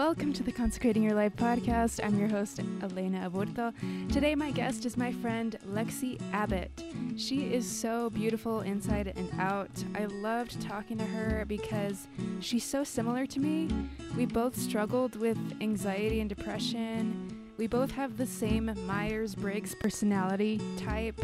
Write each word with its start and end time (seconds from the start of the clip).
Welcome 0.00 0.32
to 0.32 0.42
the 0.42 0.50
Consecrating 0.50 1.02
Your 1.02 1.12
Life 1.12 1.36
podcast. 1.36 2.02
I'm 2.02 2.18
your 2.18 2.30
host, 2.30 2.58
Elena 2.82 3.30
Aburto. 3.30 3.74
Today, 4.10 4.34
my 4.34 4.50
guest 4.50 4.86
is 4.86 4.96
my 4.96 5.12
friend 5.12 5.58
Lexi 5.68 6.18
Abbott. 6.32 6.70
She 7.18 7.52
is 7.52 7.70
so 7.70 8.08
beautiful 8.08 8.62
inside 8.62 9.12
and 9.14 9.30
out. 9.38 9.68
I 9.94 10.06
loved 10.06 10.58
talking 10.62 10.96
to 10.96 11.04
her 11.04 11.44
because 11.46 12.08
she's 12.40 12.64
so 12.64 12.82
similar 12.82 13.26
to 13.26 13.40
me. 13.40 13.68
We 14.16 14.24
both 14.24 14.56
struggled 14.56 15.16
with 15.16 15.36
anxiety 15.60 16.20
and 16.20 16.30
depression. 16.30 17.50
We 17.58 17.66
both 17.66 17.90
have 17.90 18.16
the 18.16 18.26
same 18.26 18.74
Myers 18.86 19.34
Briggs 19.34 19.74
personality 19.74 20.62
type, 20.78 21.20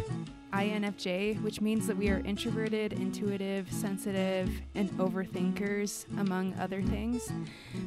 INFJ, 0.57 1.39
which 1.43 1.61
means 1.61 1.85
that 1.85 1.95
we 1.95 2.09
are 2.09 2.19
introverted, 2.25 2.93
intuitive, 2.93 3.71
sensitive, 3.71 4.49
and 4.73 4.89
overthinkers, 4.97 6.05
among 6.19 6.55
other 6.55 6.81
things. 6.81 7.31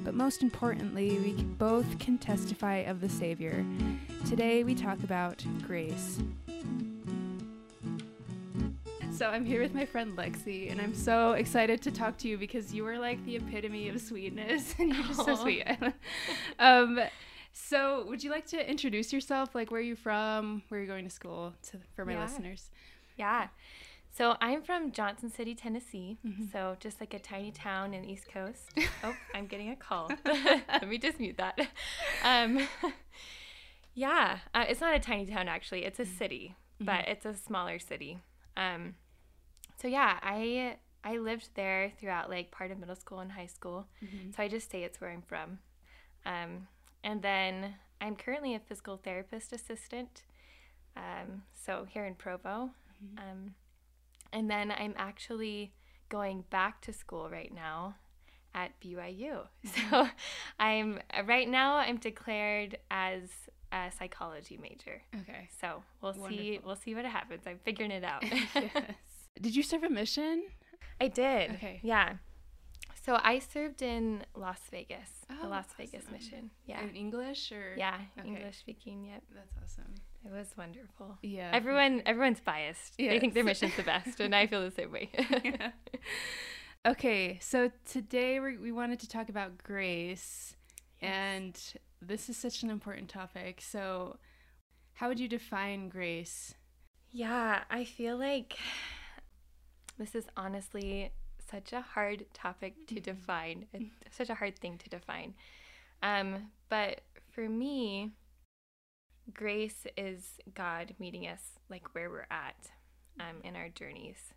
But 0.05 0.15
most 0.15 0.45
importantly, 0.45 1.19
we 1.19 1.33
both 1.33 1.99
can 1.99 2.17
testify 2.17 2.77
of 2.77 3.01
the 3.01 3.09
Savior. 3.09 3.67
Today, 4.25 4.63
we 4.63 4.77
talk 4.77 5.03
about 5.03 5.45
grace. 5.67 6.21
So, 9.13 9.27
I'm 9.27 9.45
here 9.45 9.63
with 9.63 9.75
my 9.75 9.85
friend 9.85 10.17
Lexi, 10.17 10.71
and 10.71 10.81
I'm 10.81 10.95
so 10.95 11.33
excited 11.33 11.83
to 11.83 11.91
talk 11.91 12.17
to 12.19 12.29
you 12.29 12.39
because 12.39 12.73
you 12.73 12.87
are 12.87 13.01
like 13.01 13.23
the 13.25 13.35
epitome 13.35 13.89
of 13.89 14.01
sweetness, 14.01 14.77
and 14.79 14.95
you're 14.95 15.07
just 15.07 15.25
so 15.25 15.35
sweet. 15.35 15.67
um, 16.61 17.01
so, 17.53 18.05
would 18.09 18.23
you 18.25 18.31
like 18.31 18.47
to 18.47 18.71
introduce 18.71 19.13
yourself? 19.13 19.55
Like, 19.55 19.71
where 19.71 19.81
are 19.81 19.85
you 19.85 19.97
from? 19.97 20.63
Where 20.69 20.79
are 20.81 20.83
you 20.83 20.89
going 20.89 21.05
to 21.05 21.11
school? 21.11 21.55
To 21.71 21.79
for 21.95 22.05
my 22.05 22.13
Yeah. 22.15 22.23
listeners. 22.25 22.71
Yeah. 23.17 23.49
So 24.13 24.37
I'm 24.41 24.63
from 24.63 24.91
Johnson 24.93 25.31
City, 25.31 25.55
Tennessee. 25.55 26.19
Mhm. 26.27 26.51
So 26.53 26.77
just 26.81 27.01
like 27.01 27.15
a 27.15 27.19
tiny 27.19 27.53
town 27.53 27.95
in 27.95 28.03
the 28.03 28.11
East 28.13 28.29
Coast. 28.29 28.71
oh, 29.05 29.15
I'm 29.35 29.47
getting 29.47 29.71
a 29.71 29.77
call. 29.77 30.11
Let 30.25 30.89
me 30.89 30.99
just 30.99 31.21
mute 31.21 31.37
that. 31.39 31.59
Um, 32.25 32.67
yeah, 33.95 34.39
uh, 34.55 34.65
it's 34.69 34.81
not 34.81 34.95
a 34.95 35.01
tiny 35.01 35.27
town 35.27 35.49
actually. 35.49 35.85
It's 35.85 35.99
a 36.01 36.07
city, 36.07 36.55
but 36.81 37.07
it's 37.09 37.25
a 37.27 37.35
smaller 37.35 37.79
city. 37.79 38.19
Um, 38.57 38.95
so 39.81 39.89
yeah, 39.89 40.19
I 40.23 40.77
I 41.05 41.17
lived 41.19 41.51
there 41.55 41.93
throughout 41.99 42.31
like 42.31 42.51
part 42.51 42.71
of 42.71 42.79
middle 42.79 42.97
school 42.97 43.21
and 43.21 43.33
high 43.33 43.47
school. 43.47 43.87
Mhm. 44.03 44.35
So 44.35 44.43
I 44.43 44.49
just 44.49 44.71
say 44.71 44.83
it's 44.83 45.01
where 45.01 45.11
I'm 45.11 45.23
from. 45.23 45.59
Um, 46.27 46.69
and 47.03 47.23
then 47.23 47.75
I'm 48.01 48.17
currently 48.17 48.55
a 48.55 48.59
physical 48.61 48.97
therapist 48.97 49.53
assistant. 49.53 50.23
Um, 50.97 51.43
so 51.55 51.87
here 51.89 52.05
in 52.05 52.15
Provo. 52.15 52.71
Um, 53.17 53.55
and 54.33 54.51
then 54.51 54.71
I'm 54.71 54.95
actually 54.97 55.73
going 56.09 56.45
back 56.51 56.81
to 56.83 56.93
school 56.93 57.31
right 57.31 57.53
now 57.55 57.97
at 58.55 58.79
BYU. 58.81 59.47
So 59.91 60.09
I'm 60.59 60.99
right 61.27 61.49
now 61.49 61.77
I'm 61.77 61.97
declared 61.97 62.79
as 62.91 63.31
a 63.73 63.91
psychology 63.97 64.59
major. 64.61 65.03
Okay. 65.23 65.49
So 65.61 65.83
we'll 66.03 66.15
see 66.29 66.59
we'll 66.65 66.77
see 66.77 66.95
what 66.95 67.05
happens. 67.05 67.43
I'm 67.47 67.59
figuring 67.65 67.91
it 67.91 68.05
out. 68.05 68.25
yes. 68.55 68.73
Did 69.41 69.57
you 69.57 69.63
serve 69.63 69.85
a 69.85 69.91
mission? 69.91 70.45
I 71.01 71.09
did. 71.09 71.53
Okay. 71.53 71.81
Yeah. 71.83 72.15
So 73.05 73.19
I 73.23 73.39
served 73.39 73.81
in 73.83 74.25
Las 74.37 74.61
Vegas, 74.71 75.11
Oh, 75.31 75.37
the 75.43 75.49
Las 75.49 75.67
Vegas 75.79 76.05
mission. 76.13 76.51
Yeah. 76.67 76.83
In 76.83 76.95
English 76.95 77.51
or? 77.51 77.75
Yeah, 77.77 77.99
Okay. 78.19 78.29
English 78.29 78.59
speaking. 78.59 79.07
Yep, 79.07 79.23
That's 79.35 79.55
awesome. 79.63 79.95
it 80.25 80.31
was 80.33 80.49
wonderful. 80.57 81.17
Yeah. 81.23 81.51
Everyone, 81.53 82.03
everyone's 82.05 82.41
biased. 82.41 82.99
They 82.99 83.19
think 83.19 83.33
their 83.35 83.45
mission's 83.53 83.75
the 83.77 83.83
best, 83.85 84.21
and 84.21 84.35
I 84.35 84.47
feel 84.47 84.63
the 84.63 84.71
same 84.71 84.93
way. 84.93 85.11
Yeah. 85.45 85.71
Okay, 86.87 87.39
so 87.43 87.71
today 87.85 88.41
we 88.41 88.57
we 88.57 88.73
wanted 88.73 89.01
to 89.01 89.09
talk 89.09 89.29
about 89.29 89.59
grace, 89.59 90.57
and 91.03 91.55
this 92.01 92.31
is 92.31 92.39
such 92.39 92.63
an 92.63 92.71
important 92.71 93.11
topic. 93.11 93.61
So, 93.61 94.17
how 94.95 95.09
would 95.09 95.21
you 95.21 95.29
define 95.29 95.91
grace? 95.91 96.55
Yeah, 97.11 97.65
I 97.71 97.85
feel 97.85 98.17
like 98.17 98.57
this 99.99 100.15
is 100.15 100.25
honestly 100.39 101.11
such 101.51 101.73
a 101.73 101.81
hard 101.81 102.27
topic 102.33 102.87
to 102.89 103.01
define. 103.01 103.67
It's 103.73 104.17
such 104.17 104.31
a 104.31 104.35
hard 104.35 104.59
thing 104.59 104.79
to 104.79 104.89
define. 104.89 105.35
Um, 106.03 106.51
but 106.69 107.03
for 107.31 107.49
me, 107.49 108.11
grace 109.35 109.87
is 109.97 110.39
God 110.55 110.95
meeting 110.99 111.27
us 111.27 111.59
like 111.69 111.95
where 111.95 112.11
we're 112.11 112.27
at 112.31 112.71
um, 113.19 113.37
in 113.45 113.57
our 113.57 113.69
journeys. 113.69 114.35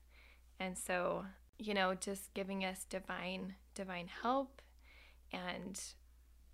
And 0.59 0.77
so, 0.77 1.25
you 1.57 1.73
know, 1.73 1.95
just 1.95 2.33
giving 2.33 2.63
us 2.63 2.85
divine 2.89 3.55
divine 3.75 4.07
help 4.21 4.61
and 5.31 5.81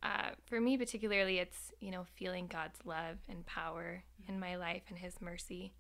uh, 0.02 0.30
for 0.46 0.62
me 0.62 0.78
particularly 0.78 1.38
it's 1.38 1.74
you 1.82 1.92
know 1.92 2.06
feeling 2.16 2.48
god's 2.48 2.80
love 2.86 3.18
and 3.28 3.46
power 3.46 4.02
in 4.26 4.40
my 4.40 4.56
life 4.56 4.84
and 4.88 4.98
his 4.98 5.20
mercy 5.20 5.74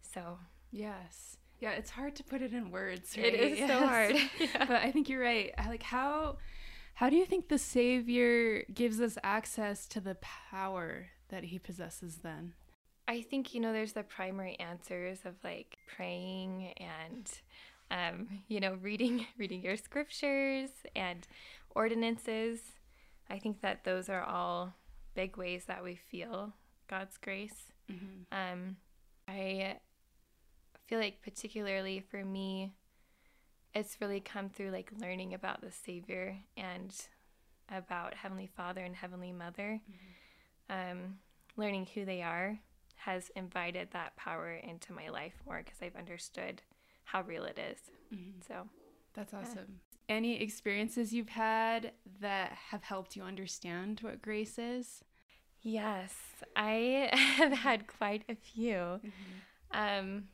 so 0.00 0.38
Yes. 0.72 1.36
Yeah, 1.60 1.72
it's 1.72 1.90
hard 1.90 2.16
to 2.16 2.24
put 2.24 2.42
it 2.42 2.52
in 2.52 2.70
words. 2.70 3.14
It 3.16 3.22
Right? 3.22 3.34
is 3.34 3.58
so 3.68 3.86
hard. 3.86 4.16
Yeah. 4.38 4.64
But 4.66 4.82
I 4.82 4.90
think 4.90 5.08
you're 5.08 5.20
right. 5.22 5.52
Like 5.68 5.82
how 5.82 6.38
how 6.94 7.08
do 7.08 7.16
you 7.16 7.24
think 7.26 7.48
the 7.48 7.58
Savior 7.58 8.64
gives 8.74 9.00
us 9.00 9.16
access 9.22 9.86
to 9.88 10.00
the 10.00 10.16
power 10.50 11.08
that 11.28 11.44
he 11.44 11.58
possesses 11.58 12.18
then? 12.22 12.54
I 13.08 13.22
think 13.22 13.54
you 13.54 13.60
know 13.60 13.72
there's 13.72 13.92
the 13.92 14.02
primary 14.02 14.58
answers 14.60 15.20
of 15.24 15.34
like 15.44 15.78
praying 15.96 16.72
and 16.78 17.30
um, 17.90 18.28
you 18.48 18.60
know 18.60 18.74
reading 18.80 19.26
reading 19.38 19.62
your 19.62 19.76
scriptures 19.76 20.70
and 20.96 21.26
ordinances. 21.74 22.60
I 23.28 23.38
think 23.38 23.60
that 23.62 23.84
those 23.84 24.08
are 24.08 24.22
all 24.22 24.74
big 25.14 25.36
ways 25.36 25.64
that 25.66 25.82
we 25.84 25.96
feel 26.10 26.52
God's 26.88 27.16
grace. 27.16 27.72
Mm-hmm. 27.90 28.22
Um, 28.32 28.76
I 29.28 29.76
feel 30.90 30.98
like 30.98 31.22
particularly 31.22 32.00
for 32.10 32.24
me, 32.24 32.72
it's 33.72 33.98
really 34.00 34.18
come 34.18 34.48
through 34.48 34.72
like 34.72 34.90
learning 35.00 35.32
about 35.32 35.60
the 35.60 35.70
Savior 35.70 36.36
and 36.56 36.92
about 37.74 38.14
Heavenly 38.14 38.50
Father 38.56 38.80
and 38.80 38.96
Heavenly 38.96 39.30
Mother. 39.30 39.80
Um, 40.68 41.18
learning 41.56 41.86
who 41.94 42.04
they 42.04 42.22
are 42.22 42.58
has 42.96 43.30
invited 43.36 43.88
that 43.92 44.16
power 44.16 44.52
into 44.52 44.92
my 44.92 45.08
life 45.08 45.34
more 45.46 45.62
because 45.64 45.78
I've 45.80 45.96
understood 45.96 46.60
how 47.04 47.22
real 47.22 47.44
it 47.44 47.58
is. 47.58 47.78
Mm-hmm. 48.12 48.40
So 48.46 48.68
That's 49.14 49.32
awesome. 49.32 49.80
Any 50.08 50.42
experiences 50.42 51.12
you've 51.12 51.28
had 51.28 51.92
that 52.20 52.50
have 52.70 52.82
helped 52.82 53.14
you 53.14 53.22
understand 53.22 54.00
what 54.02 54.20
grace 54.20 54.58
is? 54.58 55.04
yes, 55.62 56.14
I 56.56 57.10
have 57.36 57.52
had 57.52 57.86
quite 57.86 58.24
a 58.28 58.34
few. 58.34 59.00
Um, 59.70 60.24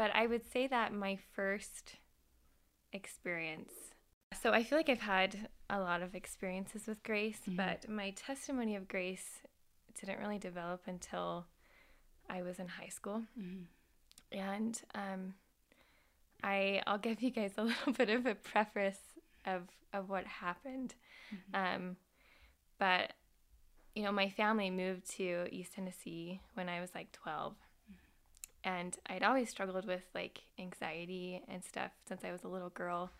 but 0.00 0.10
I 0.14 0.26
would 0.26 0.50
say 0.50 0.66
that 0.66 0.94
my 0.94 1.18
first 1.34 1.96
experience. 2.90 3.70
So 4.40 4.50
I 4.50 4.62
feel 4.62 4.78
like 4.78 4.88
I've 4.88 5.00
had 5.18 5.48
a 5.68 5.78
lot 5.78 6.00
of 6.00 6.14
experiences 6.14 6.86
with 6.86 7.02
grace, 7.02 7.42
Mhm. 7.46 7.56
but 7.56 7.86
my 7.86 8.08
testimony 8.12 8.76
of 8.76 8.88
grace 8.88 9.42
didn't 10.00 10.18
really 10.18 10.38
develop 10.38 10.80
until 10.86 11.46
I 12.30 12.40
was 12.40 12.58
in 12.58 12.68
high 12.68 12.88
school. 12.88 13.26
Mm-hmm. 13.38 13.64
And 14.32 14.82
um, 14.94 15.34
I 16.42 16.80
I'll 16.86 16.96
give 16.96 17.20
you 17.20 17.30
guys 17.30 17.52
a 17.58 17.64
little 17.70 17.92
bit 17.92 18.08
of 18.08 18.24
a 18.24 18.34
preface 18.34 19.02
of 19.44 19.68
of 19.92 20.08
what 20.08 20.24
happened. 20.26 20.94
Um, 21.52 21.96
but 22.78 23.12
you 23.94 24.02
know, 24.02 24.12
my 24.12 24.30
family 24.30 24.70
moved 24.70 25.10
to 25.18 25.46
East 25.50 25.74
Tennessee 25.74 26.40
when 26.54 26.70
I 26.70 26.80
was 26.80 26.94
like 26.94 27.12
12. 27.12 27.54
And 28.64 28.96
I'd 29.06 29.22
always 29.22 29.48
struggled 29.48 29.86
with 29.86 30.02
like 30.14 30.42
anxiety 30.58 31.42
and 31.48 31.64
stuff 31.64 31.92
since 32.06 32.24
I 32.24 32.32
was 32.32 32.44
a 32.44 32.48
little 32.48 32.70
girl. 32.70 33.10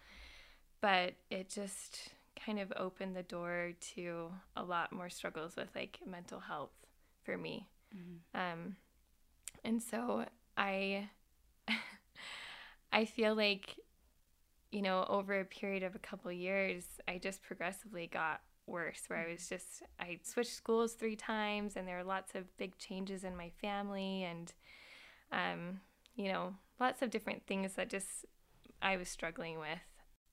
But 0.80 1.14
it 1.30 1.48
just 1.48 2.10
kind 2.44 2.58
of 2.58 2.72
opened 2.76 3.14
the 3.16 3.22
door 3.22 3.72
to 3.94 4.30
a 4.56 4.62
lot 4.62 4.92
more 4.92 5.10
struggles 5.10 5.56
with 5.56 5.68
like 5.74 5.98
mental 6.06 6.40
health 6.40 6.72
for 7.22 7.36
me. 7.36 7.66
Um, 8.34 8.76
and 9.64 9.82
so 9.82 10.24
I 10.56 11.08
I 12.92 13.04
feel 13.04 13.34
like 13.34 13.76
you 14.70 14.82
know 14.82 15.04
over 15.08 15.40
a 15.40 15.44
period 15.44 15.82
of 15.82 15.94
a 15.94 15.98
couple 15.98 16.30
years 16.32 16.84
I 17.08 17.18
just 17.18 17.42
progressively 17.42 18.06
got 18.06 18.40
worse 18.66 19.02
where 19.08 19.18
I 19.18 19.32
was 19.32 19.48
just 19.48 19.82
I 19.98 20.18
switched 20.22 20.54
schools 20.54 20.94
3 20.94 21.16
times 21.16 21.76
and 21.76 21.86
there 21.86 21.96
were 21.96 22.04
lots 22.04 22.34
of 22.34 22.56
big 22.56 22.78
changes 22.78 23.24
in 23.24 23.36
my 23.36 23.50
family 23.60 24.22
and 24.22 24.52
um 25.32 25.80
you 26.16 26.30
know 26.30 26.54
lots 26.78 27.02
of 27.02 27.10
different 27.10 27.46
things 27.46 27.74
that 27.74 27.88
just 27.88 28.24
I 28.82 28.96
was 28.96 29.08
struggling 29.08 29.58
with 29.58 29.78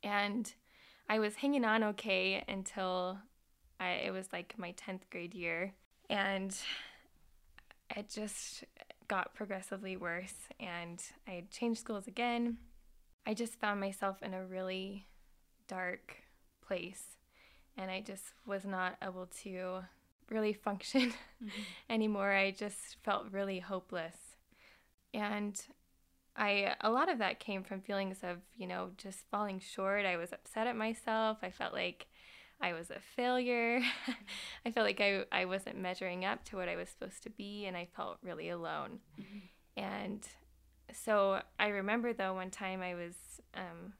and 0.04 0.52
I 1.10 1.20
was 1.20 1.36
hanging 1.36 1.66
on 1.66 1.84
okay 1.84 2.44
until 2.48 3.20
I 3.80 3.90
it 4.06 4.12
was 4.12 4.32
like 4.32 4.56
my 4.58 4.74
10th 4.74 5.02
grade 5.12 5.34
year 5.34 5.74
and 6.10 6.56
it 7.96 8.10
just 8.10 8.64
got 9.08 9.34
progressively 9.34 9.96
worse 9.96 10.36
and 10.60 11.02
I 11.28 11.44
changed 11.50 11.80
schools 11.80 12.08
again. 12.08 12.58
I 13.26 13.34
just 13.34 13.60
found 13.60 13.80
myself 13.80 14.22
in 14.22 14.34
a 14.34 14.46
really 14.46 15.08
dark 15.68 16.16
place 16.66 17.18
and 17.78 17.92
I 17.92 18.02
just 18.02 18.34
was 18.46 18.66
not 18.66 18.98
able 19.02 19.28
to 19.44 19.84
really 20.30 20.54
function 20.54 21.02
mm-hmm. 21.44 21.62
anymore. 21.90 22.34
I 22.34 22.52
just 22.52 22.98
felt 23.04 23.32
really 23.32 23.60
hopeless. 23.60 24.16
And 25.18 25.60
I 26.36 26.76
a 26.82 26.92
lot 26.92 27.10
of 27.10 27.18
that 27.18 27.40
came 27.40 27.64
from 27.64 27.82
feelings 27.82 28.20
of, 28.22 28.38
you 28.56 28.68
know, 28.68 28.92
just 28.98 29.26
falling 29.32 29.60
short. 29.60 30.06
I 30.06 30.18
was 30.18 30.32
upset 30.32 30.68
at 30.68 30.76
myself. 30.76 31.40
I 31.42 31.50
felt 31.50 31.74
like 31.74 32.08
I 32.62 32.74
was 32.74 32.90
a 32.92 33.00
failure. 33.00 33.82
I 34.66 34.72
felt 34.72 34.86
like 34.86 35.02
I, 35.02 35.24
I 35.32 35.46
wasn't 35.46 35.78
measuring 35.78 36.26
up 36.26 36.44
to 36.46 36.56
what 36.56 36.70
I 36.70 36.76
was 36.76 36.90
supposed 36.90 37.24
to 37.24 37.30
be, 37.30 37.66
and 37.66 37.76
I 37.76 37.88
felt 37.96 38.18
really 38.24 38.50
alone. 38.50 39.00
Mm-hmm. 39.20 39.84
And 39.84 40.28
so 40.92 41.42
I 41.60 41.68
remember, 41.68 42.14
though, 42.14 42.34
one 42.34 42.50
time 42.50 42.82
I 42.82 42.96
was 42.96 43.14
um, 43.54 43.94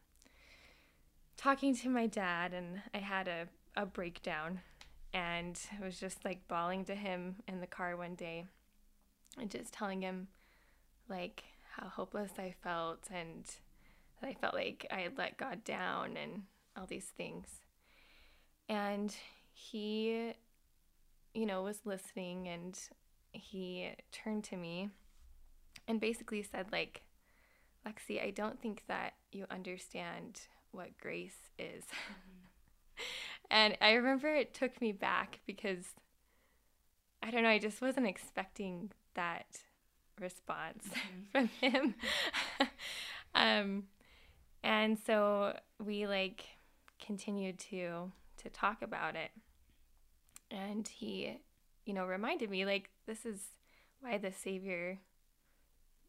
talking 1.38 1.76
to 1.78 1.90
my 1.90 2.08
dad, 2.08 2.54
and 2.54 2.82
I 2.94 3.00
had 3.00 3.28
a, 3.28 3.48
a 3.76 3.86
breakdown, 3.86 4.62
and 5.14 5.60
I 5.80 5.86
was 5.86 6.00
just 6.00 6.26
like 6.26 6.48
bawling 6.48 6.86
to 6.86 6.96
him 6.96 7.36
in 7.48 7.60
the 7.60 7.68
car 7.68 7.96
one 7.96 8.16
day, 8.16 8.46
and 9.40 9.52
just 9.52 9.72
telling 9.72 10.02
him, 10.02 10.30
like, 11.10 11.44
how 11.76 11.88
hopeless 11.88 12.32
I 12.38 12.54
felt, 12.64 13.06
and 13.14 13.46
that 14.22 14.30
I 14.30 14.34
felt 14.34 14.54
like 14.54 14.88
I 14.92 15.02
had 15.02 15.18
let 15.18 15.38
God 15.38 15.64
down, 15.64 16.18
and 16.18 16.44
all 16.76 16.86
these 16.86 17.12
things 17.18 17.62
and 18.70 19.16
he, 19.54 20.34
you 21.34 21.46
know, 21.46 21.64
was 21.64 21.80
listening 21.86 22.48
and 22.48 22.78
he 23.32 23.92
turned 24.12 24.44
to 24.46 24.58
me 24.58 24.90
and 25.88 26.00
basically 26.00 26.44
said, 26.44 26.68
like, 26.72 27.04
Lexi, 27.86 28.24
I 28.24 28.32
don't 28.32 28.62
think 28.62 28.84
that 28.88 29.14
you 29.32 29.46
understand 29.50 30.42
what 30.72 30.98
grace 31.00 31.50
is. 31.58 31.84
Mm-hmm. 31.84 33.02
and 33.52 33.78
I 33.80 33.94
remember 33.94 34.28
it 34.28 34.54
took 34.54 34.82
me 34.82 34.92
back 34.92 35.40
because 35.46 35.86
I 37.24 37.32
don't 37.32 37.44
know, 37.44 37.50
I 37.50 37.60
just 37.60 37.82
wasn't 37.82 38.08
expecting 38.08 38.92
that 39.16 39.60
response 40.20 40.86
mm-hmm. 40.90 41.32
from 41.32 41.48
him. 41.60 41.96
um, 43.36 43.84
and 44.64 44.98
so 45.06 45.58
we 45.84 46.08
like 46.08 46.46
continued 47.04 47.60
to 47.60 48.12
to 48.38 48.50
talk 48.50 48.82
about 48.82 49.16
it. 49.16 49.32
And 50.52 50.88
he, 50.88 51.40
you 51.86 51.94
know, 51.94 52.06
reminded 52.06 52.50
me 52.50 52.66
like 52.66 52.90
this 53.06 53.26
is 53.26 53.40
why 54.00 54.18
the 54.18 54.32
savior 54.32 55.00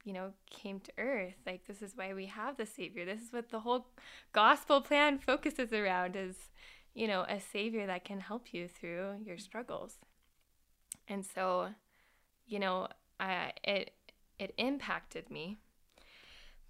you 0.04 0.12
know 0.12 0.32
came 0.48 0.80
to 0.80 0.92
earth 0.96 1.34
like 1.44 1.66
this 1.66 1.82
is 1.82 1.96
why 1.96 2.14
we 2.14 2.26
have 2.26 2.56
the 2.56 2.64
savior 2.64 3.04
this 3.04 3.20
is 3.20 3.32
what 3.32 3.50
the 3.50 3.60
whole 3.60 3.88
gospel 4.32 4.80
plan 4.80 5.18
focuses 5.18 5.72
around 5.72 6.16
is 6.16 6.36
you 6.94 7.06
know 7.06 7.26
a 7.28 7.40
savior 7.40 7.86
that 7.86 8.04
can 8.04 8.20
help 8.20 8.54
you 8.54 8.68
through 8.68 9.16
your 9.24 9.36
struggles 9.36 9.98
and 11.08 11.26
so 11.26 11.68
you 12.46 12.58
know 12.58 12.88
I, 13.20 13.52
it 13.64 13.92
it 14.38 14.54
impacted 14.56 15.30
me 15.30 15.58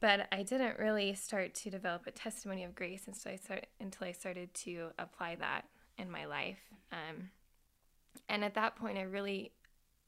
but 0.00 0.28
I 0.30 0.42
didn't 0.42 0.78
really 0.78 1.14
start 1.14 1.54
to 1.56 1.70
develop 1.70 2.06
a 2.06 2.12
testimony 2.12 2.64
of 2.64 2.74
grace 2.74 3.08
until 3.08 3.32
I, 3.32 3.36
start, 3.36 3.66
until 3.80 4.06
I 4.06 4.12
started 4.12 4.54
to 4.54 4.90
apply 4.98 5.36
that 5.36 5.64
in 5.96 6.10
my 6.10 6.24
life. 6.24 6.60
Um, 6.92 7.30
and 8.28 8.44
at 8.44 8.54
that 8.54 8.76
point, 8.76 8.98
I 8.98 9.02
really 9.02 9.52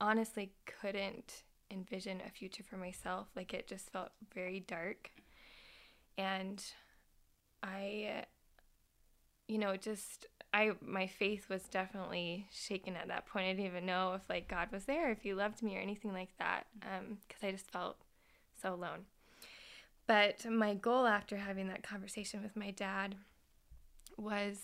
honestly 0.01 0.53
couldn't 0.81 1.43
envision 1.73 2.23
a 2.25 2.31
future 2.31 2.62
for 2.62 2.77
myself. 2.77 3.29
Like 3.35 3.53
it 3.53 3.67
just 3.67 3.91
felt 3.91 4.11
very 4.33 4.61
dark. 4.61 5.11
And 6.17 6.63
I, 7.63 8.25
you 9.49 9.59
know, 9.59 9.77
just 9.77 10.27
I 10.52 10.73
my 10.81 11.06
faith 11.06 11.49
was 11.49 11.62
definitely 11.64 12.47
shaken 12.52 12.97
at 12.97 13.08
that 13.08 13.26
point. 13.26 13.47
I 13.47 13.52
didn't 13.52 13.67
even 13.67 13.87
know 13.87 14.14
if 14.14 14.23
like 14.29 14.49
God 14.49 14.69
was 14.73 14.85
there, 14.85 15.11
if 15.11 15.23
He 15.23 15.35
loved 15.35 15.62
me 15.62 15.76
or 15.76 15.81
anything 15.81 16.12
like 16.12 16.37
that, 16.38 16.67
because 16.81 17.43
um, 17.43 17.49
I 17.49 17.52
just 17.52 17.70
felt 17.70 17.97
so 18.61 18.75
alone. 18.75 19.06
But 20.06 20.44
my 20.50 20.75
goal 20.75 21.06
after 21.06 21.37
having 21.37 21.69
that 21.69 21.85
conversation 21.85 22.43
with 22.43 22.56
my 22.56 22.73
dad 22.73 23.14
was 24.17 24.58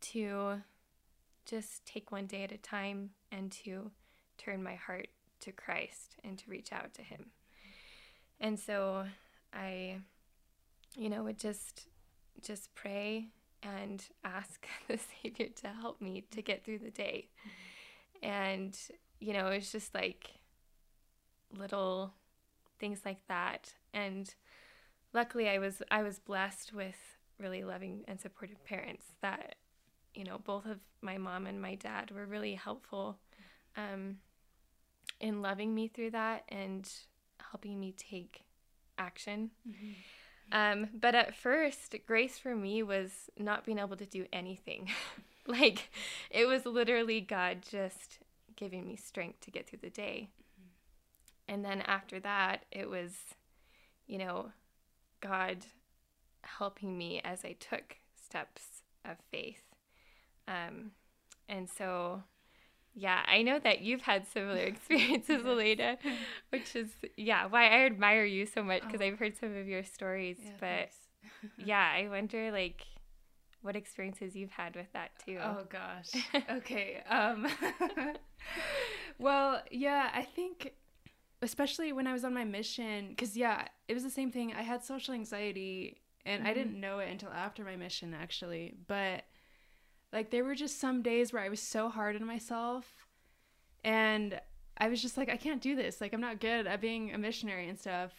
to 0.00 0.62
just 1.44 1.84
take 1.84 2.10
one 2.10 2.26
day 2.26 2.44
at 2.44 2.52
a 2.52 2.56
time 2.56 3.10
and 3.30 3.52
to 3.52 3.90
turn 4.38 4.62
my 4.62 4.74
heart 4.74 5.08
to 5.40 5.52
Christ 5.52 6.16
and 6.24 6.38
to 6.38 6.50
reach 6.50 6.72
out 6.72 6.94
to 6.94 7.02
Him. 7.02 7.26
And 8.40 8.58
so 8.58 9.04
I, 9.52 9.98
you 10.96 11.10
know, 11.10 11.22
would 11.24 11.38
just 11.38 11.88
just 12.42 12.74
pray 12.74 13.28
and 13.62 14.04
ask 14.24 14.66
the 14.88 14.98
Savior 14.98 15.48
to 15.62 15.68
help 15.68 16.00
me 16.00 16.24
to 16.30 16.42
get 16.42 16.64
through 16.64 16.78
the 16.78 16.90
day. 16.90 17.28
And, 18.22 18.76
you 19.20 19.32
know, 19.32 19.48
it's 19.48 19.72
just 19.72 19.94
like 19.94 20.30
little 21.56 22.14
things 22.78 23.00
like 23.04 23.26
that. 23.28 23.74
And 23.92 24.32
luckily 25.16 25.48
I 25.48 25.58
was 25.58 25.82
I 25.90 26.02
was 26.02 26.18
blessed 26.18 26.72
with 26.72 26.96
really 27.38 27.64
loving 27.64 28.04
and 28.06 28.20
supportive 28.20 28.62
parents 28.64 29.04
that 29.22 29.56
you 30.14 30.24
know 30.24 30.38
both 30.38 30.66
of 30.66 30.78
my 31.02 31.18
mom 31.18 31.46
and 31.46 31.60
my 31.60 31.74
dad 31.74 32.10
were 32.10 32.26
really 32.26 32.54
helpful 32.54 33.18
um, 33.76 34.16
in 35.20 35.42
loving 35.42 35.74
me 35.74 35.88
through 35.88 36.10
that 36.10 36.44
and 36.48 36.90
helping 37.50 37.78
me 37.78 37.94
take 37.96 38.42
action. 38.98 39.50
Mm-hmm. 39.68 39.92
Um, 40.52 40.88
but 40.98 41.14
at 41.14 41.34
first, 41.34 41.94
grace 42.06 42.38
for 42.38 42.54
me 42.54 42.82
was 42.82 43.30
not 43.38 43.64
being 43.64 43.78
able 43.78 43.96
to 43.96 44.06
do 44.06 44.26
anything. 44.32 44.90
like 45.46 45.90
it 46.30 46.46
was 46.46 46.66
literally 46.66 47.20
God 47.20 47.58
just 47.68 48.18
giving 48.56 48.86
me 48.86 48.96
strength 48.96 49.40
to 49.42 49.50
get 49.50 49.68
through 49.68 49.80
the 49.82 49.90
day. 49.90 50.28
Mm-hmm. 50.60 51.54
And 51.54 51.64
then 51.64 51.82
after 51.82 52.20
that, 52.20 52.64
it 52.70 52.88
was, 52.88 53.12
you 54.06 54.18
know, 54.18 54.50
God 55.20 55.58
helping 56.42 56.96
me 56.96 57.20
as 57.24 57.44
I 57.44 57.56
took 57.58 57.96
steps 58.14 58.82
of 59.04 59.16
faith. 59.30 59.62
Um, 60.48 60.92
and 61.48 61.68
so, 61.68 62.22
yeah, 62.98 63.20
I 63.28 63.42
know 63.42 63.58
that 63.58 63.82
you've 63.82 64.00
had 64.00 64.26
similar 64.26 64.56
experiences, 64.72 65.44
Elena, 65.44 65.98
which 66.50 66.74
is, 66.74 66.88
yeah, 67.16 67.46
why 67.46 67.68
I 67.68 67.84
admire 67.84 68.24
you 68.24 68.46
so 68.46 68.62
much 68.62 68.82
because 68.82 69.02
oh. 69.02 69.04
I've 69.04 69.18
heard 69.18 69.36
some 69.36 69.54
of 69.54 69.68
your 69.68 69.84
stories. 69.84 70.38
Yeah, 70.42 70.50
but 70.58 71.50
yeah, 71.64 71.92
I 71.94 72.08
wonder, 72.08 72.50
like, 72.50 72.82
what 73.60 73.76
experiences 73.76 74.34
you've 74.34 74.50
had 74.50 74.74
with 74.74 74.90
that 74.94 75.10
too. 75.24 75.38
Oh 75.42 75.64
gosh. 75.68 76.10
Okay. 76.50 77.02
um 77.10 77.48
Well, 79.18 79.62
yeah, 79.70 80.10
I 80.14 80.22
think 80.22 80.72
especially 81.42 81.92
when 81.92 82.06
I 82.06 82.12
was 82.12 82.24
on 82.24 82.32
my 82.32 82.44
mission, 82.44 83.08
because 83.08 83.36
yeah, 83.36 83.66
it 83.88 83.94
was 83.94 84.04
the 84.04 84.10
same 84.10 84.30
thing. 84.30 84.54
I 84.54 84.62
had 84.62 84.84
social 84.84 85.14
anxiety, 85.14 86.00
and 86.24 86.40
mm-hmm. 86.40 86.50
I 86.50 86.54
didn't 86.54 86.80
know 86.80 87.00
it 87.00 87.10
until 87.10 87.30
after 87.30 87.64
my 87.64 87.76
mission, 87.76 88.14
actually. 88.14 88.74
But 88.86 89.24
like, 90.16 90.30
there 90.30 90.44
were 90.44 90.54
just 90.54 90.80
some 90.80 91.02
days 91.02 91.30
where 91.30 91.42
I 91.42 91.50
was 91.50 91.60
so 91.60 91.90
hard 91.90 92.16
on 92.16 92.26
myself, 92.26 93.06
and 93.84 94.40
I 94.78 94.88
was 94.88 95.02
just 95.02 95.18
like, 95.18 95.28
I 95.28 95.36
can't 95.36 95.60
do 95.60 95.76
this. 95.76 96.00
Like, 96.00 96.14
I'm 96.14 96.22
not 96.22 96.40
good 96.40 96.66
at 96.66 96.80
being 96.80 97.12
a 97.12 97.18
missionary 97.18 97.68
and 97.68 97.78
stuff. 97.78 98.12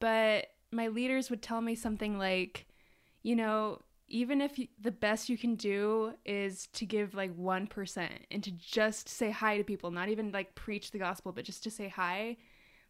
But 0.00 0.48
my 0.72 0.88
leaders 0.88 1.30
would 1.30 1.40
tell 1.40 1.60
me 1.60 1.76
something 1.76 2.18
like, 2.18 2.66
you 3.22 3.36
know, 3.36 3.80
even 4.08 4.40
if 4.40 4.58
you, 4.58 4.66
the 4.80 4.90
best 4.90 5.28
you 5.28 5.38
can 5.38 5.54
do 5.54 6.14
is 6.24 6.66
to 6.72 6.84
give 6.84 7.14
like 7.14 7.36
1% 7.38 8.08
and 8.32 8.42
to 8.42 8.50
just 8.50 9.08
say 9.08 9.30
hi 9.30 9.56
to 9.56 9.62
people, 9.62 9.92
not 9.92 10.08
even 10.08 10.32
like 10.32 10.56
preach 10.56 10.90
the 10.90 10.98
gospel, 10.98 11.30
but 11.30 11.44
just 11.44 11.62
to 11.62 11.70
say 11.70 11.88
hi, 11.88 12.36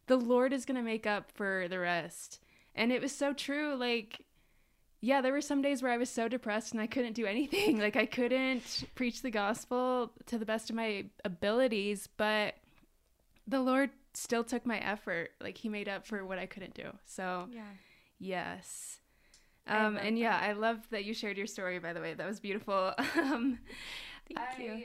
the 0.07 0.17
Lord 0.17 0.51
is 0.51 0.65
going 0.65 0.77
to 0.77 0.83
make 0.83 1.05
up 1.05 1.31
for 1.31 1.67
the 1.69 1.79
rest. 1.79 2.43
And 2.73 2.91
it 2.91 3.03
was 3.03 3.15
so 3.15 3.33
true. 3.33 3.75
Like, 3.75 4.25
yeah, 5.05 5.21
there 5.21 5.33
were 5.33 5.41
some 5.41 5.61
days 5.61 5.83
where 5.83 5.91
I 5.91 5.97
was 5.97 6.09
so 6.09 6.27
depressed 6.27 6.71
and 6.71 6.81
I 6.81 6.87
couldn't 6.87 7.13
do 7.13 7.27
anything. 7.27 7.79
Like, 7.85 7.95
I 7.95 8.07
couldn't 8.07 8.85
preach 8.95 9.21
the 9.21 9.29
gospel 9.29 10.11
to 10.25 10.39
the 10.39 10.45
best 10.45 10.71
of 10.71 10.75
my 10.75 11.05
abilities, 11.23 12.09
but 12.17 12.55
the 13.47 13.59
Lord 13.59 13.91
still 14.15 14.43
took 14.43 14.65
my 14.65 14.79
effort. 14.79 15.29
Like, 15.39 15.57
He 15.57 15.69
made 15.69 15.87
up 15.87 16.07
for 16.07 16.25
what 16.25 16.39
I 16.39 16.47
couldn't 16.47 16.73
do. 16.73 16.89
So, 17.05 17.47
yeah. 17.53 17.61
yes. 18.17 18.99
Um, 19.67 19.97
and 19.97 20.17
yeah, 20.17 20.39
I 20.41 20.53
love 20.53 20.79
that 20.89 21.05
you 21.05 21.13
shared 21.13 21.37
your 21.37 21.47
story, 21.47 21.77
by 21.77 21.93
the 21.93 22.01
way. 22.01 22.15
That 22.15 22.27
was 22.27 22.39
beautiful. 22.39 22.93
um, 23.15 23.59
Thank 24.27 24.39
I, 24.39 24.63
you. 24.63 24.83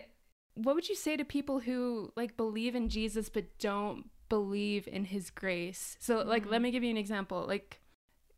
What 0.54 0.74
would 0.74 0.88
you 0.88 0.96
say 0.96 1.16
to 1.16 1.24
people 1.24 1.60
who 1.60 2.12
like 2.16 2.36
believe 2.36 2.74
in 2.74 2.90
Jesus 2.90 3.30
but 3.30 3.58
don't 3.58 4.10
believe 4.28 4.86
in 4.86 5.06
his 5.06 5.30
grace? 5.30 5.96
So, 5.98 6.18
mm-hmm. 6.18 6.28
like, 6.28 6.44
let 6.44 6.56
mm-hmm. 6.56 6.64
me 6.64 6.70
give 6.72 6.84
you 6.84 6.90
an 6.90 6.98
example. 6.98 7.46
Like, 7.46 7.80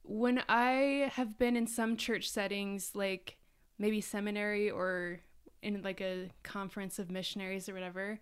when 0.02 0.42
I 0.48 1.10
have 1.14 1.38
been 1.38 1.56
in 1.56 1.66
some 1.66 1.96
church 1.96 2.28
settings, 2.28 2.92
like 2.94 3.36
maybe 3.78 4.00
seminary 4.00 4.70
or 4.70 5.20
in 5.62 5.82
like 5.82 6.00
a 6.00 6.30
conference 6.42 6.98
of 6.98 7.10
missionaries 7.10 7.68
or 7.68 7.74
whatever, 7.74 8.20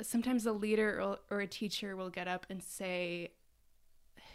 sometimes 0.00 0.46
a 0.46 0.52
leader 0.52 1.00
or, 1.00 1.18
or 1.30 1.40
a 1.40 1.46
teacher 1.46 1.96
will 1.96 2.10
get 2.10 2.28
up 2.28 2.46
and 2.50 2.62
say, 2.62 3.30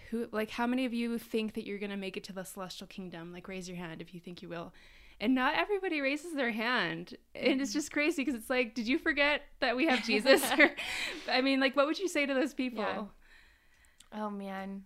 who 0.09 0.27
like 0.31 0.49
how 0.49 0.65
many 0.65 0.85
of 0.85 0.93
you 0.93 1.17
think 1.17 1.53
that 1.55 1.65
you're 1.65 1.79
going 1.79 1.89
to 1.89 1.97
make 1.97 2.15
it 2.15 2.23
to 2.25 2.33
the 2.33 2.43
celestial 2.43 2.87
kingdom? 2.87 3.33
Like 3.33 3.47
raise 3.47 3.67
your 3.67 3.77
hand 3.77 4.01
if 4.01 4.13
you 4.13 4.19
think 4.19 4.41
you 4.41 4.49
will. 4.49 4.73
And 5.19 5.33
not 5.33 5.55
everybody 5.55 5.99
raises 5.99 6.33
their 6.35 6.51
hand. 6.51 7.15
And 7.35 7.59
it's 7.59 7.71
mm-hmm. 7.71 7.79
just 7.79 7.91
crazy 7.91 8.23
because 8.23 8.39
it's 8.39 8.49
like 8.49 8.73
did 8.73 8.87
you 8.87 8.97
forget 8.99 9.41
that 9.59 9.75
we 9.75 9.87
have 9.87 10.03
jesus? 10.03 10.43
I 11.29 11.41
mean 11.41 11.59
like 11.59 11.75
what 11.75 11.87
would 11.87 11.99
you 11.99 12.07
say 12.07 12.25
to 12.25 12.33
those 12.33 12.53
people? 12.53 12.83
Yeah. 12.83 13.03
oh 14.13 14.29
man. 14.29 14.83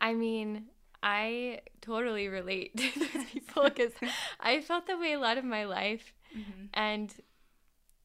I 0.00 0.14
mean 0.14 0.66
i 1.04 1.60
totally 1.80 2.28
relate 2.28 2.76
to 2.76 2.98
those 2.98 3.24
people 3.32 3.64
because 3.64 3.92
i 4.40 4.60
felt 4.60 4.86
that 4.86 4.98
way 4.98 5.12
a 5.12 5.18
lot 5.18 5.38
of 5.38 5.44
my 5.44 5.64
life 5.64 6.12
mm-hmm. 6.36 6.66
and 6.74 7.14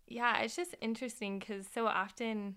yeah 0.08 0.40
it's 0.42 0.56
just 0.56 0.76
interesting 0.82 1.40
because 1.40 1.66
so 1.74 1.88
often 1.88 2.56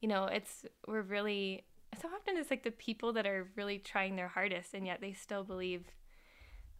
you 0.00 0.08
know 0.08 0.24
it's 0.24 0.66
we're 0.86 1.02
really 1.02 1.64
so 2.00 2.08
often 2.08 2.36
it's 2.36 2.50
like 2.50 2.64
the 2.64 2.70
people 2.70 3.12
that 3.12 3.26
are 3.26 3.48
really 3.56 3.78
trying 3.78 4.16
their 4.16 4.28
hardest 4.28 4.74
and 4.74 4.86
yet 4.86 5.00
they 5.00 5.12
still 5.12 5.44
believe 5.44 5.84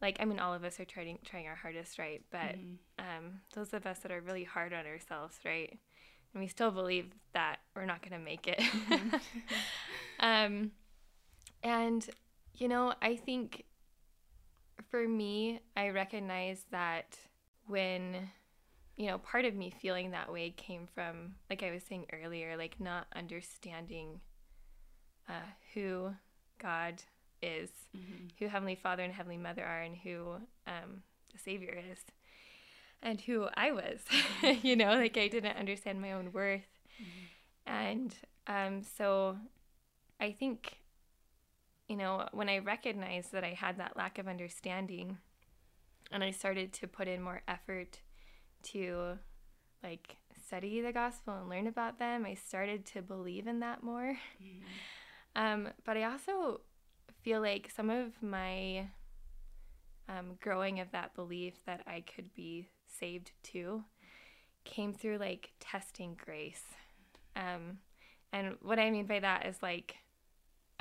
like 0.04 0.18
I 0.20 0.26
mean 0.26 0.38
all 0.38 0.52
of 0.52 0.64
us 0.64 0.78
are 0.78 0.84
trying 0.84 1.18
trying 1.24 1.46
our 1.46 1.54
hardest, 1.54 1.98
right? 1.98 2.22
But 2.30 2.58
mm-hmm. 2.58 2.74
um, 2.98 3.40
those 3.54 3.72
of 3.72 3.86
us 3.86 4.00
that 4.00 4.12
are 4.12 4.20
really 4.20 4.44
hard 4.44 4.74
on 4.74 4.86
ourselves, 4.86 5.38
right? 5.44 5.78
And 6.32 6.42
we 6.42 6.46
still 6.46 6.70
believe 6.70 7.06
that 7.32 7.56
we're 7.74 7.86
not 7.86 8.02
going 8.02 8.20
to 8.20 8.24
make 8.24 8.46
it. 8.46 8.58
Mm-hmm. 8.58 9.16
um, 10.20 10.72
and 11.62 12.06
you 12.54 12.68
know, 12.68 12.94
I 13.02 13.16
think 13.16 13.64
for 14.90 15.06
me, 15.06 15.60
I 15.76 15.88
recognize 15.88 16.64
that 16.70 17.18
when 17.66 18.30
you 18.96 19.08
know, 19.08 19.18
part 19.18 19.44
of 19.44 19.54
me 19.54 19.74
feeling 19.82 20.12
that 20.12 20.32
way 20.32 20.50
came 20.50 20.86
from 20.94 21.34
like 21.50 21.62
I 21.62 21.72
was 21.72 21.82
saying 21.82 22.06
earlier, 22.12 22.56
like 22.56 22.78
not 22.78 23.06
understanding 23.14 24.20
uh, 25.28 25.50
who 25.74 26.14
God 26.62 27.02
is, 27.42 27.70
mm-hmm. 27.96 28.26
who 28.38 28.46
Heavenly 28.46 28.76
Father 28.76 29.02
and 29.02 29.12
Heavenly 29.12 29.38
Mother 29.38 29.64
are, 29.64 29.82
and 29.82 29.96
who 29.96 30.34
um, 30.66 31.02
the 31.32 31.38
Savior 31.38 31.76
is, 31.90 31.98
and 33.02 33.20
who 33.20 33.48
I 33.54 33.72
was. 33.72 34.00
You 34.62 34.76
know, 34.76 34.94
like 34.94 35.16
I 35.16 35.28
didn't 35.28 35.56
understand 35.56 36.00
my 36.02 36.12
own 36.12 36.32
worth. 36.32 36.68
Mm-hmm. 37.00 37.72
And 37.72 38.14
um, 38.46 38.82
so 38.82 39.38
I 40.20 40.32
think, 40.32 40.76
you 41.88 41.96
know, 41.96 42.28
when 42.32 42.48
I 42.48 42.58
recognized 42.58 43.32
that 43.32 43.44
I 43.44 43.52
had 43.52 43.78
that 43.78 43.96
lack 43.96 44.18
of 44.18 44.28
understanding 44.28 45.18
and 46.10 46.22
I 46.24 46.30
started 46.30 46.72
to 46.74 46.86
put 46.86 47.08
in 47.08 47.22
more 47.22 47.42
effort 47.46 48.00
to 48.64 49.18
like 49.82 50.16
study 50.46 50.80
the 50.80 50.92
gospel 50.92 51.34
and 51.34 51.48
learn 51.48 51.66
about 51.66 51.98
them, 51.98 52.24
I 52.26 52.34
started 52.34 52.86
to 52.86 53.02
believe 53.02 53.46
in 53.46 53.60
that 53.60 53.82
more. 53.82 54.18
Mm-hmm. 54.42 54.64
Um, 55.36 55.68
but 55.84 55.96
I 55.96 56.04
also 56.04 56.60
feel 57.22 57.40
like 57.40 57.70
some 57.74 57.90
of 57.90 58.12
my 58.22 58.88
um, 60.08 60.36
growing 60.40 60.80
of 60.80 60.90
that 60.92 61.14
belief 61.14 61.54
that 61.66 61.82
I 61.86 62.02
could 62.02 62.32
be 62.34 62.68
saved 62.86 63.32
too 63.42 63.84
came 64.64 64.92
through 64.92 65.18
like 65.18 65.52
testing 65.60 66.16
grace. 66.22 66.64
Um, 67.36 67.78
and 68.32 68.56
what 68.62 68.78
I 68.78 68.90
mean 68.90 69.06
by 69.06 69.20
that 69.20 69.46
is 69.46 69.56
like, 69.62 69.96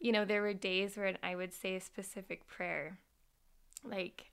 you 0.00 0.12
know, 0.12 0.24
there 0.24 0.42
were 0.42 0.54
days 0.54 0.96
when 0.96 1.18
I 1.22 1.36
would 1.36 1.52
say 1.52 1.76
a 1.76 1.80
specific 1.80 2.46
prayer, 2.48 2.98
like, 3.84 4.30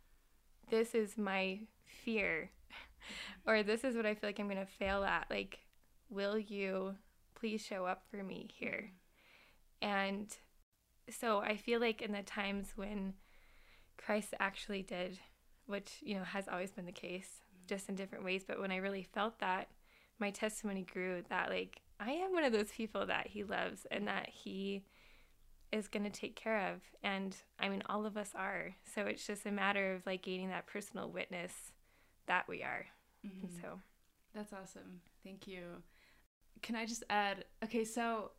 this 0.69 0.95
is 0.95 1.17
my 1.17 1.59
fear, 1.85 2.49
or 3.45 3.63
this 3.63 3.83
is 3.83 3.95
what 3.95 4.05
I 4.05 4.15
feel 4.15 4.29
like 4.29 4.39
I'm 4.39 4.47
going 4.47 4.57
to 4.57 4.65
fail 4.65 5.03
at. 5.03 5.27
Like, 5.29 5.59
will 6.09 6.37
you 6.37 6.95
please 7.35 7.61
show 7.61 7.85
up 7.85 8.03
for 8.09 8.23
me 8.23 8.47
here? 8.53 8.91
And 9.81 10.33
so 11.09 11.39
I 11.39 11.57
feel 11.57 11.81
like 11.81 12.01
in 12.01 12.13
the 12.13 12.23
times 12.23 12.73
when 12.75 13.13
Christ 13.97 14.33
actually 14.39 14.83
did, 14.83 15.19
which, 15.65 15.97
you 16.01 16.15
know, 16.15 16.23
has 16.23 16.47
always 16.47 16.71
been 16.71 16.85
the 16.85 16.91
case, 16.93 17.41
just 17.67 17.89
in 17.89 17.95
different 17.95 18.23
ways, 18.23 18.43
but 18.47 18.59
when 18.59 18.71
I 18.71 18.77
really 18.77 19.03
felt 19.03 19.39
that, 19.39 19.67
my 20.17 20.31
testimony 20.31 20.83
grew 20.83 21.23
that, 21.29 21.49
like, 21.49 21.81
I 21.99 22.11
am 22.11 22.31
one 22.31 22.45
of 22.45 22.53
those 22.53 22.71
people 22.71 23.05
that 23.07 23.27
he 23.27 23.43
loves 23.43 23.85
and 23.91 24.07
that 24.07 24.29
he 24.29 24.83
is 25.71 25.87
going 25.87 26.03
to 26.03 26.09
take 26.09 26.35
care 26.35 26.73
of. 26.73 26.81
And 27.03 27.35
I 27.59 27.69
mean, 27.69 27.83
all 27.87 28.05
of 28.05 28.17
us 28.17 28.31
are. 28.35 28.75
So 28.95 29.03
it's 29.03 29.25
just 29.25 29.45
a 29.45 29.51
matter 29.51 29.93
of 29.93 30.05
like 30.05 30.23
gaining 30.23 30.49
that 30.49 30.67
personal 30.67 31.09
witness 31.09 31.53
that 32.27 32.47
we 32.47 32.63
are. 32.63 32.85
Mm-hmm. 33.25 33.47
so 33.61 33.79
that's 34.33 34.53
awesome. 34.53 35.01
Thank 35.23 35.47
you. 35.47 35.63
Can 36.61 36.75
I 36.75 36.85
just 36.85 37.03
add? 37.09 37.45
Okay, 37.63 37.83
so 37.83 38.31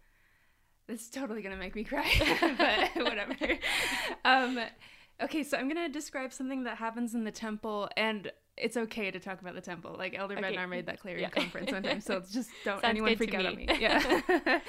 this 0.86 1.02
is 1.02 1.10
totally 1.10 1.42
gonna 1.42 1.56
make 1.56 1.74
me 1.74 1.84
cry, 1.84 2.08
but 2.94 3.04
whatever. 3.04 3.58
Um, 4.24 4.58
okay, 5.20 5.42
so 5.42 5.56
I'm 5.56 5.68
gonna 5.68 5.88
describe 5.88 6.32
something 6.32 6.64
that 6.64 6.78
happens 6.78 7.14
in 7.14 7.24
the 7.24 7.30
temple, 7.30 7.88
and 7.96 8.30
it's 8.56 8.76
okay 8.76 9.10
to 9.10 9.20
talk 9.20 9.40
about 9.40 9.54
the 9.54 9.60
temple. 9.60 9.94
Like 9.98 10.16
Elder 10.18 10.38
okay. 10.38 10.56
Bednar 10.56 10.68
made 10.68 10.86
that 10.86 11.00
clear 11.00 11.18
yeah. 11.18 11.26
in 11.26 11.30
conference 11.30 11.72
one 11.72 11.82
time, 11.82 12.00
so 12.00 12.20
just 12.30 12.50
don't 12.64 12.80
Sounds 12.80 12.84
anyone 12.84 13.16
freak 13.16 13.34
out 13.34 13.42
me. 13.42 13.46
on 13.48 13.56
me. 13.56 13.66
Yeah. 13.78 14.60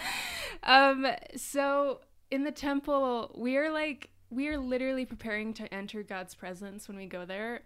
um, 0.64 1.08
so 1.36 2.02
in 2.32 2.44
the 2.44 2.52
temple, 2.52 3.36
we 3.36 3.58
are 3.58 3.72
like 3.72 4.10
we 4.30 4.48
are 4.48 4.58
literally 4.58 5.06
preparing 5.06 5.54
to 5.56 5.74
enter 5.74 6.04
God's 6.04 6.36
presence 6.36 6.88
when 6.88 6.98
we 6.98 7.08
go 7.08 7.26
there. 7.26 7.62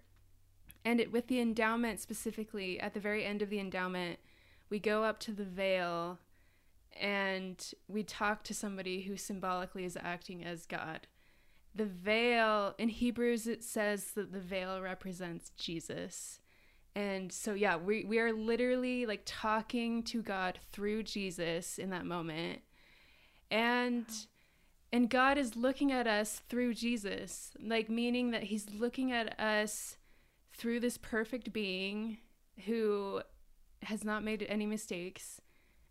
And 0.85 0.99
it, 0.99 1.11
with 1.11 1.27
the 1.27 1.39
endowment 1.39 1.99
specifically, 1.99 2.79
at 2.79 2.93
the 2.93 2.99
very 2.99 3.25
end 3.25 3.41
of 3.41 3.49
the 3.49 3.59
endowment, 3.59 4.19
we 4.69 4.79
go 4.79 5.03
up 5.03 5.19
to 5.19 5.31
the 5.31 5.43
veil 5.43 6.19
and 6.99 7.73
we 7.87 8.03
talk 8.03 8.43
to 8.43 8.53
somebody 8.53 9.01
who 9.01 9.17
symbolically 9.17 9.83
is 9.83 9.97
acting 10.01 10.43
as 10.43 10.65
God. 10.65 11.07
The 11.75 11.85
veil, 11.85 12.75
in 12.77 12.89
Hebrews, 12.89 13.47
it 13.47 13.63
says 13.63 14.11
that 14.11 14.31
the 14.31 14.39
veil 14.39 14.79
represents 14.79 15.51
Jesus. 15.57 16.39
And 16.95 17.31
so, 17.31 17.55
yeah, 17.55 17.75
we, 17.75 18.05
we 18.05 18.19
are 18.19 18.31
literally 18.31 19.05
like 19.05 19.23
talking 19.25 20.03
to 20.03 20.21
God 20.21 20.59
through 20.71 21.03
Jesus 21.03 21.77
in 21.77 21.89
that 21.89 22.05
moment. 22.05 22.61
And. 23.51 24.05
And 24.93 25.09
God 25.09 25.37
is 25.37 25.57
looking 25.57 25.91
at 25.91 26.07
us 26.07 26.41
through 26.47 26.75
Jesus, 26.75 27.51
like 27.59 27.89
meaning 27.89 28.31
that 28.31 28.43
He's 28.43 28.69
looking 28.69 29.11
at 29.11 29.37
us 29.37 29.97
through 30.55 30.79
this 30.79 30.97
perfect 30.97 31.51
being 31.51 32.19
who 32.65 33.21
has 33.81 34.05
not 34.05 34.23
made 34.23 34.45
any 34.47 34.65
mistakes 34.65 35.41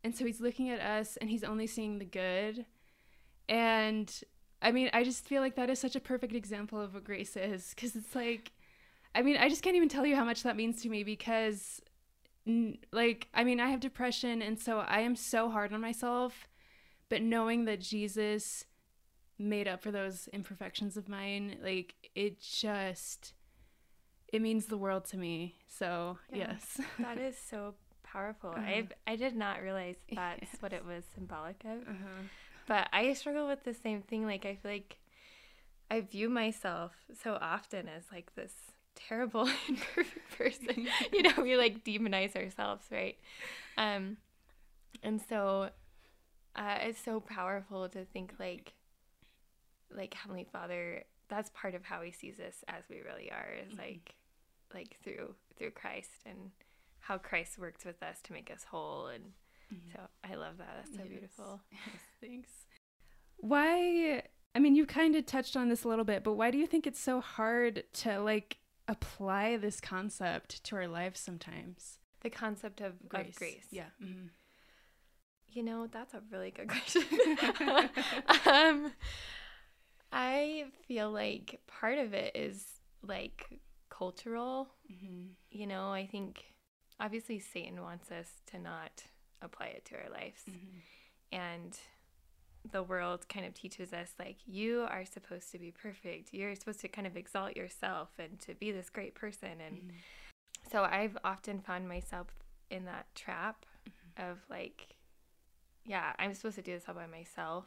and 0.04 0.16
so 0.16 0.24
he's 0.24 0.40
looking 0.40 0.70
at 0.70 0.80
us 0.80 1.16
and 1.18 1.30
he's 1.30 1.44
only 1.44 1.66
seeing 1.66 1.98
the 1.98 2.04
good. 2.04 2.66
And 3.48 4.12
I 4.60 4.72
mean, 4.72 4.90
I 4.92 5.04
just 5.04 5.24
feel 5.24 5.42
like 5.42 5.54
that 5.56 5.70
is 5.70 5.78
such 5.78 5.96
a 5.96 6.00
perfect 6.00 6.34
example 6.34 6.80
of 6.80 6.94
what 6.94 7.04
grace 7.04 7.36
is 7.36 7.72
because 7.74 7.94
it's 7.94 8.14
like, 8.14 8.52
I 9.14 9.22
mean, 9.22 9.36
I 9.36 9.48
just 9.48 9.62
can't 9.62 9.76
even 9.76 9.88
tell 9.88 10.06
you 10.06 10.16
how 10.16 10.24
much 10.24 10.42
that 10.42 10.56
means 10.56 10.82
to 10.82 10.88
me 10.88 11.04
because, 11.04 11.80
like, 12.92 13.28
I 13.34 13.44
mean, 13.44 13.60
I 13.60 13.68
have 13.68 13.80
depression 13.80 14.42
and 14.42 14.58
so 14.58 14.80
I 14.80 15.00
am 15.00 15.14
so 15.14 15.50
hard 15.50 15.72
on 15.72 15.80
myself. 15.80 16.48
But 17.08 17.22
knowing 17.22 17.66
that 17.66 17.80
Jesus 17.80 18.64
made 19.38 19.68
up 19.68 19.82
for 19.82 19.90
those 19.90 20.28
imperfections 20.32 20.96
of 20.96 21.08
mine, 21.08 21.56
like, 21.62 21.94
it 22.14 22.40
just, 22.40 23.34
it 24.32 24.42
means 24.42 24.66
the 24.66 24.76
world 24.76 25.04
to 25.06 25.16
me. 25.16 25.56
So, 25.66 26.18
yeah, 26.32 26.52
yes. 26.52 26.80
that 26.98 27.18
is 27.18 27.36
so 27.36 27.74
powerful. 28.12 28.50
Uh-huh. 28.56 28.60
I 28.66 28.88
I 29.06 29.16
did 29.16 29.34
not 29.34 29.62
realize 29.62 29.96
that's 30.14 30.52
yes. 30.52 30.60
what 30.60 30.72
it 30.72 30.84
was 30.84 31.04
symbolic 31.14 31.62
of. 31.64 31.82
Uh-huh. 31.82 32.22
But 32.66 32.88
I 32.92 33.12
struggle 33.14 33.48
with 33.48 33.64
the 33.64 33.74
same 33.74 34.02
thing. 34.02 34.26
Like 34.26 34.44
I 34.44 34.56
feel 34.56 34.70
like 34.72 34.98
I 35.90 36.00
view 36.00 36.28
myself 36.28 36.92
so 37.22 37.38
often 37.40 37.88
as 37.88 38.04
like 38.12 38.34
this 38.34 38.52
terrible 38.94 39.48
imperfect 39.68 40.38
person. 40.38 40.86
you 41.12 41.22
know, 41.22 41.32
we 41.42 41.56
like 41.56 41.84
demonize 41.84 42.36
ourselves, 42.36 42.84
right? 42.90 43.16
Um, 43.76 44.18
and 45.02 45.20
so 45.28 45.70
uh, 46.54 46.78
it's 46.82 47.02
so 47.02 47.20
powerful 47.20 47.88
to 47.88 48.04
think 48.04 48.34
like 48.38 48.74
like 49.96 50.14
Heavenly 50.14 50.46
Father. 50.50 51.04
That's 51.28 51.50
part 51.54 51.74
of 51.74 51.84
how 51.84 52.02
He 52.02 52.12
sees 52.12 52.38
us 52.38 52.64
as 52.68 52.84
we 52.90 53.00
really 53.00 53.30
are. 53.30 53.48
Is 53.60 53.72
mm-hmm. 53.72 53.80
like 53.80 54.14
like 54.74 54.96
through 55.02 55.34
through 55.58 55.70
Christ 55.70 56.10
and 56.26 56.50
how 57.00 57.18
Christ 57.18 57.58
works 57.58 57.84
with 57.84 58.02
us 58.02 58.20
to 58.22 58.32
make 58.32 58.50
us 58.50 58.64
whole. 58.64 59.08
And 59.08 59.24
mm-hmm. 59.72 59.92
so 59.92 60.00
I 60.24 60.34
love 60.36 60.58
that. 60.58 60.74
That's 60.76 60.96
so 60.96 61.02
yes. 61.02 61.08
beautiful. 61.08 61.60
Yes, 61.70 62.00
thanks. 62.20 62.50
Why? 63.38 64.22
I 64.54 64.58
mean, 64.58 64.74
you 64.74 64.86
kind 64.86 65.16
of 65.16 65.26
touched 65.26 65.56
on 65.56 65.68
this 65.68 65.84
a 65.84 65.88
little 65.88 66.04
bit, 66.04 66.22
but 66.22 66.34
why 66.34 66.50
do 66.50 66.58
you 66.58 66.66
think 66.66 66.86
it's 66.86 67.00
so 67.00 67.20
hard 67.20 67.84
to 67.94 68.20
like 68.20 68.58
apply 68.88 69.56
this 69.56 69.80
concept 69.80 70.62
to 70.64 70.76
our 70.76 70.86
lives 70.86 71.20
sometimes? 71.20 71.98
The 72.20 72.30
concept 72.30 72.80
of 72.80 73.08
grace. 73.08 73.30
Of 73.30 73.36
grace. 73.36 73.66
Yeah. 73.70 73.86
Mm-hmm. 74.02 74.26
You 75.48 75.62
know, 75.62 75.86
that's 75.86 76.14
a 76.14 76.22
really 76.30 76.50
good 76.50 76.68
question. 76.68 77.02
um, 78.46 78.92
I 80.12 80.66
feel 80.86 81.10
like 81.10 81.60
part 81.66 81.98
of 81.98 82.12
it 82.12 82.36
is 82.36 82.64
like 83.02 83.60
cultural. 83.90 84.68
Mm-hmm. 84.90 85.28
You 85.50 85.66
know, 85.66 85.90
I 85.90 86.06
think 86.06 86.44
obviously 87.00 87.38
Satan 87.38 87.80
wants 87.82 88.10
us 88.10 88.28
to 88.52 88.58
not 88.58 89.04
apply 89.40 89.66
it 89.66 89.84
to 89.86 89.94
our 89.96 90.10
lives. 90.10 90.42
Mm-hmm. 90.48 90.78
And 91.32 91.78
the 92.70 92.82
world 92.82 93.28
kind 93.28 93.44
of 93.44 93.54
teaches 93.54 93.92
us 93.92 94.12
like 94.18 94.36
you 94.46 94.86
are 94.88 95.04
supposed 95.04 95.50
to 95.50 95.58
be 95.58 95.72
perfect 95.72 96.28
you're 96.32 96.54
supposed 96.54 96.80
to 96.80 96.88
kind 96.88 97.06
of 97.06 97.16
exalt 97.16 97.56
yourself 97.56 98.10
and 98.18 98.38
to 98.38 98.54
be 98.54 98.70
this 98.70 98.88
great 98.88 99.14
person 99.14 99.60
and 99.66 99.76
mm-hmm. 99.76 100.70
so 100.70 100.84
i've 100.84 101.18
often 101.24 101.60
found 101.60 101.88
myself 101.88 102.28
in 102.70 102.84
that 102.84 103.06
trap 103.14 103.66
mm-hmm. 103.88 104.30
of 104.30 104.38
like 104.48 104.94
yeah 105.84 106.12
i'm 106.18 106.32
supposed 106.34 106.54
to 106.54 106.62
do 106.62 106.72
this 106.72 106.84
all 106.86 106.94
by 106.94 107.06
myself 107.06 107.64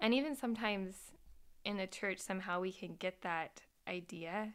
and 0.00 0.12
even 0.14 0.34
sometimes 0.34 0.94
in 1.68 1.76
the 1.76 1.86
church 1.86 2.18
somehow 2.18 2.60
we 2.60 2.72
can 2.72 2.96
get 2.98 3.20
that 3.20 3.60
idea 3.86 4.54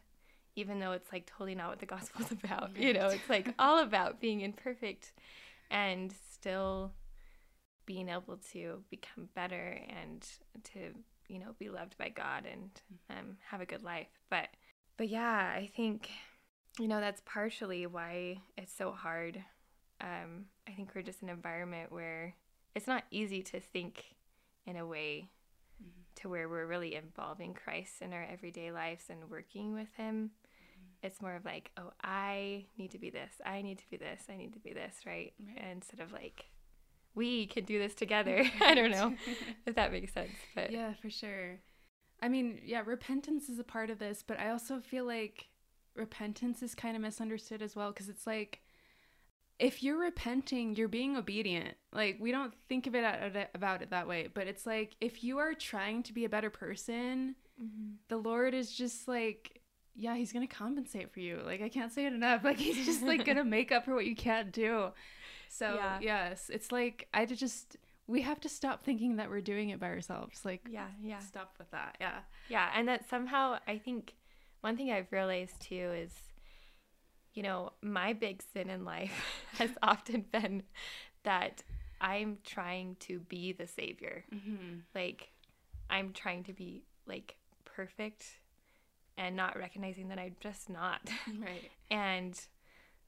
even 0.55 0.79
though 0.79 0.91
it's 0.91 1.11
like 1.11 1.25
totally 1.27 1.53
not 1.53 1.69
what 1.69 1.79
the 1.79 1.85
gospel's 1.85 2.31
about 2.43 2.75
you 2.75 2.93
know? 2.93 3.07
It's 3.07 3.29
like 3.29 3.53
all 3.59 3.79
about 3.79 4.19
being 4.19 4.41
imperfect 4.41 5.13
and 5.69 6.13
still 6.31 6.91
being 7.85 8.09
able 8.09 8.37
to 8.51 8.83
become 8.89 9.29
better 9.35 9.79
and 9.89 10.27
to 10.63 10.79
you 11.27 11.39
know 11.39 11.53
be 11.59 11.69
loved 11.69 11.97
by 11.97 12.09
god 12.09 12.45
and 12.51 12.69
um, 13.11 13.37
have 13.49 13.61
a 13.61 13.65
good 13.65 13.83
life. 13.83 14.07
But 14.29 14.47
but 14.97 15.07
yeah 15.07 15.53
i 15.55 15.69
think 15.75 16.09
you 16.79 16.87
know 16.87 16.99
that's 16.99 17.21
partially 17.25 17.85
why 17.85 18.41
it's 18.57 18.75
so 18.75 18.91
hard. 18.91 19.43
Um, 20.01 20.45
i 20.67 20.71
think 20.71 20.89
we're 20.93 21.03
just 21.03 21.21
an 21.21 21.29
environment 21.29 21.91
where 21.91 22.35
it's 22.75 22.87
not 22.87 23.03
easy 23.11 23.43
to 23.43 23.59
think 23.59 24.03
in 24.65 24.77
a 24.77 24.85
way 24.85 25.29
mm-hmm. 25.29 25.42
To 26.15 26.29
where 26.29 26.49
we're 26.49 26.65
really 26.65 26.95
involving 26.95 27.53
christ 27.53 28.01
in 28.01 28.13
our 28.13 28.25
everyday 28.31 28.71
lives 28.71 29.05
and 29.09 29.29
working 29.29 29.73
with 29.73 29.93
him 29.95 30.31
it's 31.01 31.21
more 31.21 31.35
of 31.35 31.45
like 31.45 31.71
oh 31.77 31.91
i 32.03 32.65
need 32.77 32.91
to 32.91 32.99
be 32.99 33.09
this 33.09 33.33
i 33.45 33.61
need 33.61 33.77
to 33.77 33.89
be 33.89 33.97
this 33.97 34.23
i 34.29 34.35
need 34.35 34.53
to 34.53 34.59
be 34.59 34.73
this 34.73 34.97
right, 35.05 35.33
right. 35.45 35.71
instead 35.71 35.99
of 35.99 36.11
like 36.11 36.45
we 37.15 37.45
can 37.45 37.65
do 37.65 37.79
this 37.79 37.93
together. 37.93 38.43
I 38.61 38.73
don't 38.73 38.91
know 38.91 39.15
if 39.65 39.75
that 39.75 39.91
makes 39.91 40.13
sense, 40.13 40.31
but 40.55 40.71
yeah, 40.71 40.93
for 41.01 41.09
sure. 41.09 41.59
I 42.21 42.29
mean, 42.29 42.59
yeah, 42.63 42.81
repentance 42.85 43.49
is 43.49 43.59
a 43.59 43.63
part 43.63 43.89
of 43.89 43.99
this, 43.99 44.23
but 44.25 44.39
I 44.39 44.49
also 44.49 44.79
feel 44.79 45.05
like 45.05 45.47
repentance 45.95 46.63
is 46.63 46.73
kind 46.73 46.95
of 46.95 47.01
misunderstood 47.01 47.61
as 47.61 47.75
well 47.75 47.91
because 47.91 48.09
it's 48.09 48.25
like 48.25 48.61
if 49.59 49.83
you're 49.83 49.99
repenting, 49.99 50.75
you're 50.75 50.87
being 50.87 51.15
obedient. 51.15 51.75
Like 51.91 52.17
we 52.19 52.31
don't 52.31 52.53
think 52.67 52.87
of 52.87 52.95
it 52.95 53.05
about 53.53 53.81
it 53.81 53.91
that 53.91 54.07
way, 54.07 54.27
but 54.33 54.47
it's 54.47 54.65
like 54.65 54.95
if 54.99 55.23
you 55.23 55.37
are 55.37 55.53
trying 55.53 56.03
to 56.03 56.13
be 56.13 56.25
a 56.25 56.29
better 56.29 56.49
person, 56.49 57.35
mm-hmm. 57.61 57.93
the 58.07 58.17
Lord 58.17 58.53
is 58.53 58.71
just 58.71 59.07
like 59.07 59.61
yeah, 59.95 60.15
he's 60.15 60.33
going 60.33 60.47
to 60.47 60.53
compensate 60.53 61.13
for 61.13 61.19
you. 61.19 61.39
Like 61.45 61.61
I 61.61 61.69
can't 61.69 61.91
say 61.91 62.05
it 62.05 62.13
enough. 62.13 62.43
Like 62.43 62.57
he's 62.57 62.85
just 62.85 63.03
like 63.03 63.25
going 63.25 63.37
to 63.37 63.43
make 63.43 63.71
up 63.71 63.85
for 63.85 63.93
what 63.93 64.05
you 64.05 64.15
can't 64.15 64.51
do. 64.51 64.89
So 65.49 65.75
yeah. 65.75 65.99
yes, 66.01 66.49
it's 66.51 66.71
like 66.71 67.07
I 67.13 67.25
just 67.25 67.77
we 68.07 68.21
have 68.21 68.41
to 68.41 68.49
stop 68.49 68.83
thinking 68.83 69.17
that 69.17 69.29
we're 69.29 69.41
doing 69.41 69.69
it 69.69 69.79
by 69.79 69.87
ourselves. 69.87 70.43
Like 70.43 70.67
yeah, 70.69 70.87
yeah. 71.01 71.19
Stop 71.19 71.55
with 71.59 71.69
that. 71.71 71.97
Yeah. 72.01 72.19
Yeah, 72.49 72.69
and 72.75 72.87
that 72.87 73.07
somehow 73.07 73.59
I 73.67 73.77
think 73.77 74.15
one 74.61 74.77
thing 74.77 74.91
I've 74.91 75.11
realized 75.11 75.59
too 75.59 75.91
is 75.95 76.11
you 77.33 77.43
know, 77.43 77.73
my 77.81 78.13
big 78.13 78.43
sin 78.53 78.69
in 78.69 78.85
life 78.85 79.43
has 79.57 79.71
often 79.81 80.25
been 80.31 80.63
that 81.23 81.63
I'm 81.99 82.37
trying 82.43 82.97
to 83.01 83.19
be 83.19 83.53
the 83.53 83.67
savior. 83.67 84.25
Mm-hmm. 84.33 84.79
Like 84.93 85.29
I'm 85.89 86.13
trying 86.13 86.43
to 86.45 86.53
be 86.53 86.83
like 87.07 87.35
perfect 87.65 88.25
and 89.17 89.35
not 89.35 89.57
recognizing 89.57 90.09
that 90.09 90.19
I'm 90.19 90.35
just 90.39 90.69
not. 90.69 91.01
Right. 91.39 91.71
and 91.89 92.39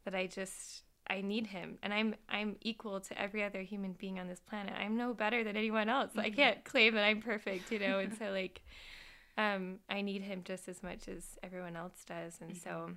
that 0.05 0.15
I 0.15 0.27
just 0.27 0.84
I 1.08 1.22
need 1.22 1.48
him 1.48 1.77
and 1.84 1.94
I'm 1.94 2.15
I'm 2.29 2.55
equal 2.62 3.00
to 3.00 3.22
every 3.22 3.44
other 3.44 3.62
human 3.62 3.94
being 3.94 4.20
on 4.20 4.27
this 4.27 4.39
planet. 4.39 4.74
I'm 4.77 4.98
no 4.98 5.13
better 5.13 5.44
than 5.44 5.58
anyone 5.58 5.89
else. 5.89 6.12
Mm-hmm. 6.12 6.20
I 6.22 6.29
can't 6.32 6.63
claim 6.63 6.96
that 6.96 7.03
I'm 7.03 7.22
perfect, 7.22 7.72
you 7.72 7.79
know, 7.79 8.00
and 8.00 8.17
so 8.20 8.32
like 8.32 8.62
um 9.38 9.79
I 9.89 10.01
need 10.01 10.22
him 10.22 10.41
just 10.44 10.67
as 10.67 10.82
much 10.82 11.08
as 11.08 11.38
everyone 11.44 11.75
else 11.75 12.03
does. 12.08 12.38
And 12.39 12.51
mm-hmm. 12.51 12.70
so 12.70 12.91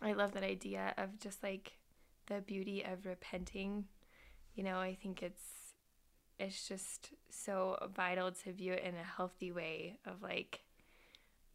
I 0.00 0.12
love 0.12 0.32
that 0.32 0.42
idea 0.42 0.94
of 0.96 1.18
just 1.18 1.42
like 1.42 1.72
the 2.26 2.40
beauty 2.40 2.84
of 2.84 3.06
repenting. 3.06 3.86
You 4.54 4.64
know, 4.64 4.78
I 4.78 4.96
think 5.00 5.22
it's 5.22 5.42
it's 6.38 6.68
just 6.68 7.10
so 7.30 7.76
vital 7.94 8.30
to 8.30 8.52
view 8.52 8.72
it 8.72 8.84
in 8.84 8.94
a 8.94 9.16
healthy 9.16 9.50
way 9.52 9.98
of 10.06 10.22
like 10.22 10.60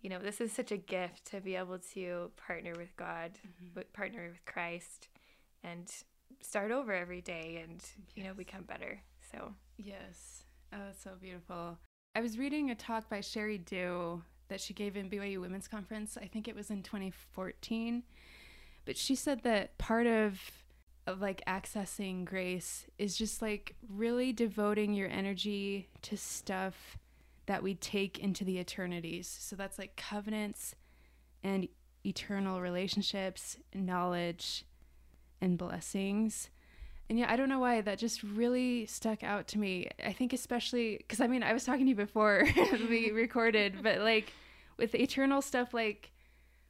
you 0.02 0.10
know, 0.10 0.20
this 0.20 0.42
is 0.42 0.52
such 0.52 0.74
a 0.74 0.78
gift 0.78 1.24
to 1.28 1.40
be 1.40 1.56
able 1.56 1.80
to 1.94 2.30
partner 2.36 2.74
with 2.76 2.94
God, 2.98 3.40
mm-hmm. 3.48 3.80
partner 3.94 4.28
with 4.28 4.44
Christ 4.44 5.08
and 5.64 5.90
start 6.42 6.72
over 6.72 6.94
every 6.94 7.22
day 7.22 7.62
and 7.64 7.82
yes. 7.82 8.08
you 8.16 8.24
know 8.24 8.34
become 8.34 8.64
better 8.64 9.00
so 9.32 9.54
yes 9.78 10.44
oh 10.74 10.90
it's 10.90 11.02
so 11.02 11.12
beautiful 11.20 11.78
i 12.16 12.22
was 12.22 12.38
reading 12.38 12.72
a 12.72 12.76
talk 12.76 13.10
by 13.10 13.20
Sheri 13.20 13.64
Dew 13.64 14.22
that 14.50 14.60
she 14.60 14.74
gave 14.74 14.98
in 14.98 15.10
byu 15.10 15.40
women's 15.40 15.68
conference 15.68 16.18
i 16.22 16.26
think 16.26 16.48
it 16.48 16.56
was 16.56 16.70
in 16.70 16.84
2014 16.84 18.04
but 18.86 18.98
she 18.98 19.16
said 19.16 19.44
that 19.44 19.78
part 19.78 20.08
of 20.08 20.40
of 21.06 21.20
like 21.20 21.42
accessing 21.46 22.24
grace 22.24 22.86
is 22.98 23.18
just 23.18 23.42
like 23.42 23.76
really 23.90 24.32
devoting 24.32 24.94
your 24.94 25.10
energy 25.10 25.90
to 26.02 26.16
stuff 26.16 26.98
that 27.46 27.62
we 27.62 27.76
take 27.76 28.18
into 28.20 28.46
the 28.46 28.58
eternities 28.58 29.28
so 29.28 29.56
that's 29.56 29.78
like 29.78 29.98
covenants 29.98 30.76
and 31.44 31.68
eternal 32.06 32.62
relationships 32.62 33.58
knowledge 33.74 34.66
and 35.44 35.58
blessings. 35.58 36.50
And 37.10 37.20
yeah, 37.20 37.32
I 37.32 37.36
don't 37.36 37.50
know 37.50 37.60
why 37.60 37.82
that 37.82 38.00
just 38.00 38.24
really 38.24 38.86
stuck 38.86 39.24
out 39.24 39.48
to 39.50 39.60
me. 39.60 39.90
I 40.04 40.14
think 40.14 40.34
especially 40.34 40.98
because 40.98 41.20
I 41.20 41.28
mean 41.28 41.44
I 41.44 41.54
was 41.54 41.66
talking 41.66 41.86
to 41.86 41.90
you 41.90 41.96
before 41.96 42.48
we 42.90 43.12
recorded, 43.12 43.84
but 43.84 44.00
like 44.00 44.32
with 44.78 44.96
eternal 44.96 45.42
stuff 45.42 45.74
like 45.74 46.12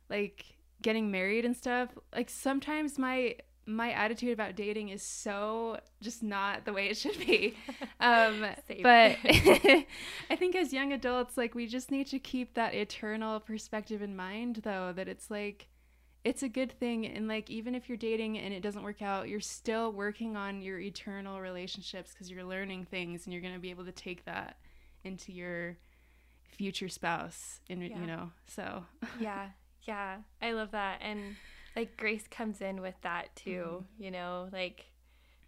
like 0.09 0.45
getting 0.83 1.09
married 1.09 1.45
and 1.45 1.55
stuff, 1.55 1.89
like 2.15 2.29
sometimes 2.29 2.99
my 2.99 3.35
my 3.65 3.91
attitude 3.91 4.33
about 4.33 4.55
dating 4.55 4.89
is 4.89 5.01
so 5.01 5.79
just 6.01 6.21
not 6.21 6.65
the 6.65 6.73
way 6.73 6.87
it 6.89 6.97
should 6.97 7.17
be. 7.19 7.55
Um, 7.99 8.45
but 8.81 9.15
I 9.23 10.35
think 10.35 10.57
as 10.57 10.73
young 10.73 10.91
adults, 10.91 11.37
like 11.37 11.55
we 11.55 11.67
just 11.67 11.89
need 11.89 12.07
to 12.07 12.19
keep 12.19 12.53
that 12.55 12.73
eternal 12.73 13.39
perspective 13.39 14.01
in 14.01 14.13
mind, 14.13 14.57
though, 14.65 14.91
that 14.93 15.07
it's 15.07 15.31
like 15.31 15.69
it's 16.23 16.43
a 16.43 16.49
good 16.49 16.71
thing 16.71 17.05
and 17.05 17.27
like 17.27 17.49
even 17.49 17.75
if 17.75 17.87
you're 17.89 17.97
dating 17.97 18.37
and 18.37 18.53
it 18.53 18.61
doesn't 18.61 18.83
work 18.83 19.01
out 19.01 19.27
you're 19.27 19.41
still 19.41 19.91
working 19.91 20.37
on 20.37 20.61
your 20.61 20.79
eternal 20.79 21.41
relationships 21.41 22.11
because 22.13 22.31
you're 22.31 22.45
learning 22.45 22.85
things 22.85 23.25
and 23.25 23.33
you're 23.33 23.41
going 23.41 23.53
to 23.53 23.59
be 23.59 23.69
able 23.69 23.83
to 23.83 23.91
take 23.91 24.23
that 24.25 24.57
into 25.03 25.31
your 25.33 25.77
future 26.47 26.87
spouse 26.87 27.59
and 27.69 27.81
yeah. 27.81 27.99
you 27.99 28.07
know 28.07 28.31
so 28.47 28.85
yeah 29.19 29.49
yeah 29.83 30.17
i 30.41 30.51
love 30.51 30.71
that 30.71 30.99
and 31.01 31.35
like 31.75 31.97
grace 31.97 32.27
comes 32.29 32.61
in 32.61 32.81
with 32.81 32.95
that 33.01 33.35
too 33.35 33.83
mm-hmm. 33.83 34.03
you 34.03 34.11
know 34.11 34.47
like 34.51 34.85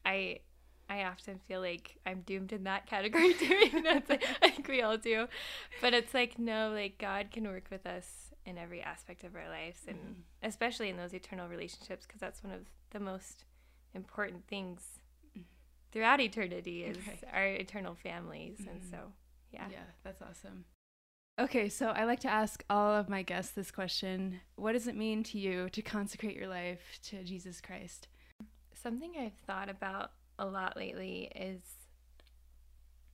i 0.06 0.40
I 0.88 1.06
often 1.06 1.40
feel 1.48 1.62
like 1.62 1.98
I'm 2.06 2.22
doomed 2.22 2.54
in 2.54 2.66
that 2.66 2.86
category 2.90 3.34
too. 3.34 3.56
you 3.56 3.82
know, 3.82 4.04
like, 4.08 4.24
I 4.44 4.50
think 4.50 4.68
we 4.68 4.84
all 4.84 4.98
do. 4.98 5.28
But 5.82 5.96
it's 5.96 6.14
like, 6.14 6.38
no, 6.38 6.70
like 6.70 7.00
God 7.00 7.32
can 7.32 7.46
work 7.46 7.66
with 7.72 7.88
us 7.88 8.26
in 8.46 8.58
every 8.58 8.82
aspect 8.82 9.24
of 9.24 9.36
our 9.36 9.50
lives 9.50 9.82
and 9.88 9.98
mm-hmm. 9.98 10.20
especially 10.44 10.90
in 10.90 10.98
those 10.98 11.14
eternal 11.14 11.48
relationships 11.48 12.06
because 12.06 12.22
that's 12.22 12.44
one 12.44 12.54
of 12.54 12.62
the 12.92 13.00
most 13.00 13.44
important 13.94 14.48
things 14.48 15.00
mm-hmm. 15.32 15.42
throughout 15.92 16.22
eternity 16.22 16.84
is 16.84 16.98
right. 17.08 17.24
our 17.34 17.48
eternal 17.48 17.96
families 17.96 18.60
mm-hmm. 18.60 18.70
and 18.70 18.82
so 18.90 18.98
yeah 19.52 19.66
yeah 19.72 19.78
that's 20.04 20.22
awesome 20.22 20.66
okay 21.40 21.68
so 21.68 21.88
i 21.88 22.06
like 22.06 22.20
to 22.20 22.32
ask 22.32 22.64
all 22.70 22.94
of 22.94 23.10
my 23.10 23.22
guests 23.22 23.52
this 23.52 23.72
question. 23.72 24.40
What 24.56 24.72
does 24.74 24.88
it 24.88 24.96
mean 24.96 25.24
to 25.24 25.38
you 25.38 25.70
to 25.70 25.82
consecrate 25.82 26.36
your 26.36 26.48
life 26.48 27.00
to 27.10 27.24
jesus 27.24 27.62
christ? 27.62 28.08
Something 28.74 29.14
i've 29.20 29.38
thought 29.46 29.70
about 29.70 30.12
a 30.40 30.46
lot 30.46 30.78
lately 30.78 31.32
is 31.36 31.62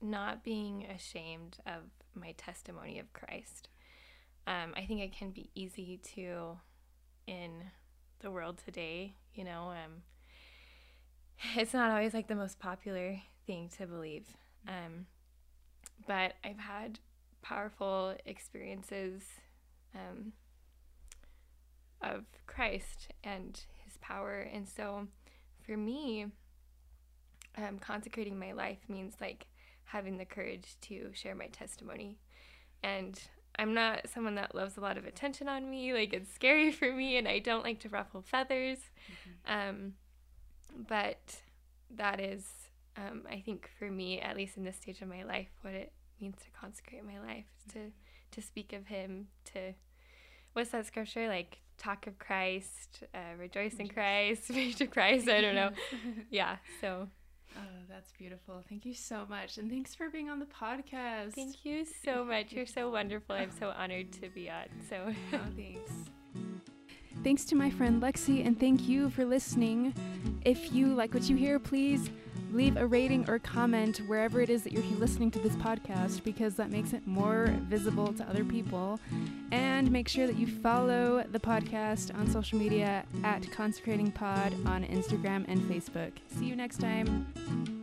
not 0.00 0.44
being 0.44 0.84
ashamed 0.84 1.58
of 1.66 1.82
my 2.14 2.32
testimony 2.32 2.98
of 2.98 3.12
christ. 3.12 3.68
Um, 4.46 4.74
I 4.76 4.84
think 4.86 5.00
it 5.00 5.16
can 5.16 5.30
be 5.30 5.50
easy 5.54 6.00
to 6.14 6.58
in 7.26 7.64
the 8.20 8.30
world 8.30 8.60
today, 8.64 9.14
you 9.34 9.44
know, 9.44 9.70
um, 9.70 10.02
it's 11.56 11.74
not 11.74 11.90
always 11.90 12.14
like 12.14 12.28
the 12.28 12.34
most 12.34 12.58
popular 12.58 13.20
thing 13.46 13.68
to 13.78 13.86
believe. 13.86 14.26
Um, 14.66 15.06
but 16.06 16.34
I've 16.44 16.58
had 16.58 16.98
powerful 17.42 18.14
experiences 18.24 19.22
um, 19.94 20.32
of 22.00 22.24
Christ 22.46 23.08
and 23.22 23.60
his 23.84 23.96
power. 24.00 24.40
And 24.52 24.68
so 24.68 25.08
for 25.64 25.76
me, 25.76 26.26
um, 27.56 27.78
consecrating 27.78 28.38
my 28.38 28.52
life 28.52 28.78
means 28.88 29.14
like 29.20 29.46
having 29.84 30.16
the 30.16 30.24
courage 30.24 30.76
to 30.82 31.10
share 31.12 31.34
my 31.34 31.46
testimony. 31.46 32.18
And 32.82 33.20
I'm 33.58 33.74
not 33.74 34.08
someone 34.08 34.36
that 34.36 34.54
loves 34.54 34.76
a 34.76 34.80
lot 34.80 34.96
of 34.96 35.04
attention 35.04 35.48
on 35.48 35.68
me. 35.68 35.92
Like 35.92 36.12
it's 36.12 36.32
scary 36.32 36.72
for 36.72 36.92
me, 36.92 37.16
and 37.16 37.28
I 37.28 37.38
don't 37.38 37.64
like 37.64 37.80
to 37.80 37.88
ruffle 37.88 38.22
feathers. 38.22 38.78
Mm-hmm. 39.46 39.68
Um, 39.68 39.92
but 40.88 41.42
that 41.94 42.18
is 42.20 42.46
um, 42.96 43.22
I 43.30 43.40
think 43.40 43.70
for 43.78 43.90
me, 43.90 44.20
at 44.20 44.36
least 44.36 44.56
in 44.56 44.64
this 44.64 44.76
stage 44.76 45.00
of 45.00 45.08
my 45.08 45.22
life, 45.22 45.48
what 45.62 45.74
it 45.74 45.92
means 46.22 46.36
to 46.38 46.50
consecrate 46.58 47.04
my 47.04 47.18
life 47.18 47.44
is 47.58 47.72
to 47.74 47.90
to 48.30 48.40
speak 48.40 48.72
of 48.72 48.86
Him. 48.86 49.26
To 49.52 49.74
what's 50.52 50.70
that 50.70 50.86
scripture 50.86 51.28
like? 51.28 51.58
Talk 51.78 52.06
of 52.06 52.18
Christ, 52.18 53.02
uh, 53.12 53.36
rejoice 53.36 53.74
in 53.74 53.88
Christ, 53.88 54.44
speak 54.48 54.76
to 54.76 54.86
Christ. 54.86 55.28
I 55.28 55.40
don't 55.40 55.56
know. 55.56 55.70
yeah. 56.30 56.56
So. 56.80 57.08
Oh, 57.54 57.60
that's 57.86 58.12
beautiful. 58.12 58.62
Thank 58.66 58.86
you 58.86 58.94
so 58.94 59.26
much. 59.28 59.58
And 59.58 59.68
thanks 59.68 59.94
for 59.94 60.08
being 60.08 60.30
on 60.30 60.38
the 60.38 60.46
podcast. 60.46 61.32
Thank 61.34 61.66
you 61.66 61.84
so 61.84 62.24
much. 62.24 62.52
You're 62.52 62.66
so 62.66 62.90
wonderful. 62.98 63.34
I'm 63.34 63.50
so 63.50 63.74
honored 63.76 64.10
to 64.22 64.30
be 64.30 64.48
on. 64.48 64.66
So, 64.88 65.12
oh, 65.34 65.38
thanks. 65.54 65.90
Thanks 67.22 67.44
to 67.46 67.54
my 67.54 67.68
friend 67.68 68.02
Lexi, 68.02 68.46
and 68.46 68.58
thank 68.58 68.88
you 68.88 69.10
for 69.10 69.24
listening. 69.24 69.94
If 70.44 70.72
you 70.72 70.94
like 70.94 71.12
what 71.12 71.28
you 71.28 71.36
hear, 71.36 71.58
please 71.58 72.10
leave 72.52 72.76
a 72.76 72.86
rating 72.86 73.28
or 73.28 73.38
comment 73.38 73.98
wherever 74.06 74.40
it 74.40 74.50
is 74.50 74.62
that 74.64 74.72
you're 74.72 74.82
listening 74.98 75.30
to 75.32 75.38
this 75.38 75.54
podcast 75.56 76.22
because 76.24 76.54
that 76.56 76.70
makes 76.70 76.92
it 76.92 77.06
more 77.06 77.46
visible 77.68 78.12
to 78.12 78.28
other 78.28 78.44
people. 78.44 79.00
And 79.50 79.90
make 79.90 80.08
sure 80.08 80.26
that 80.26 80.36
you 80.36 80.46
follow 80.46 81.24
the 81.30 81.40
podcast 81.40 82.16
on 82.16 82.30
social 82.30 82.58
media 82.58 83.04
at 83.24 83.50
Consecrating 83.52 84.10
Pod 84.12 84.54
on 84.66 84.84
Instagram 84.84 85.44
and 85.48 85.60
Facebook. 85.62 86.12
See 86.28 86.46
you 86.46 86.56
next 86.56 86.78
time. 86.78 87.81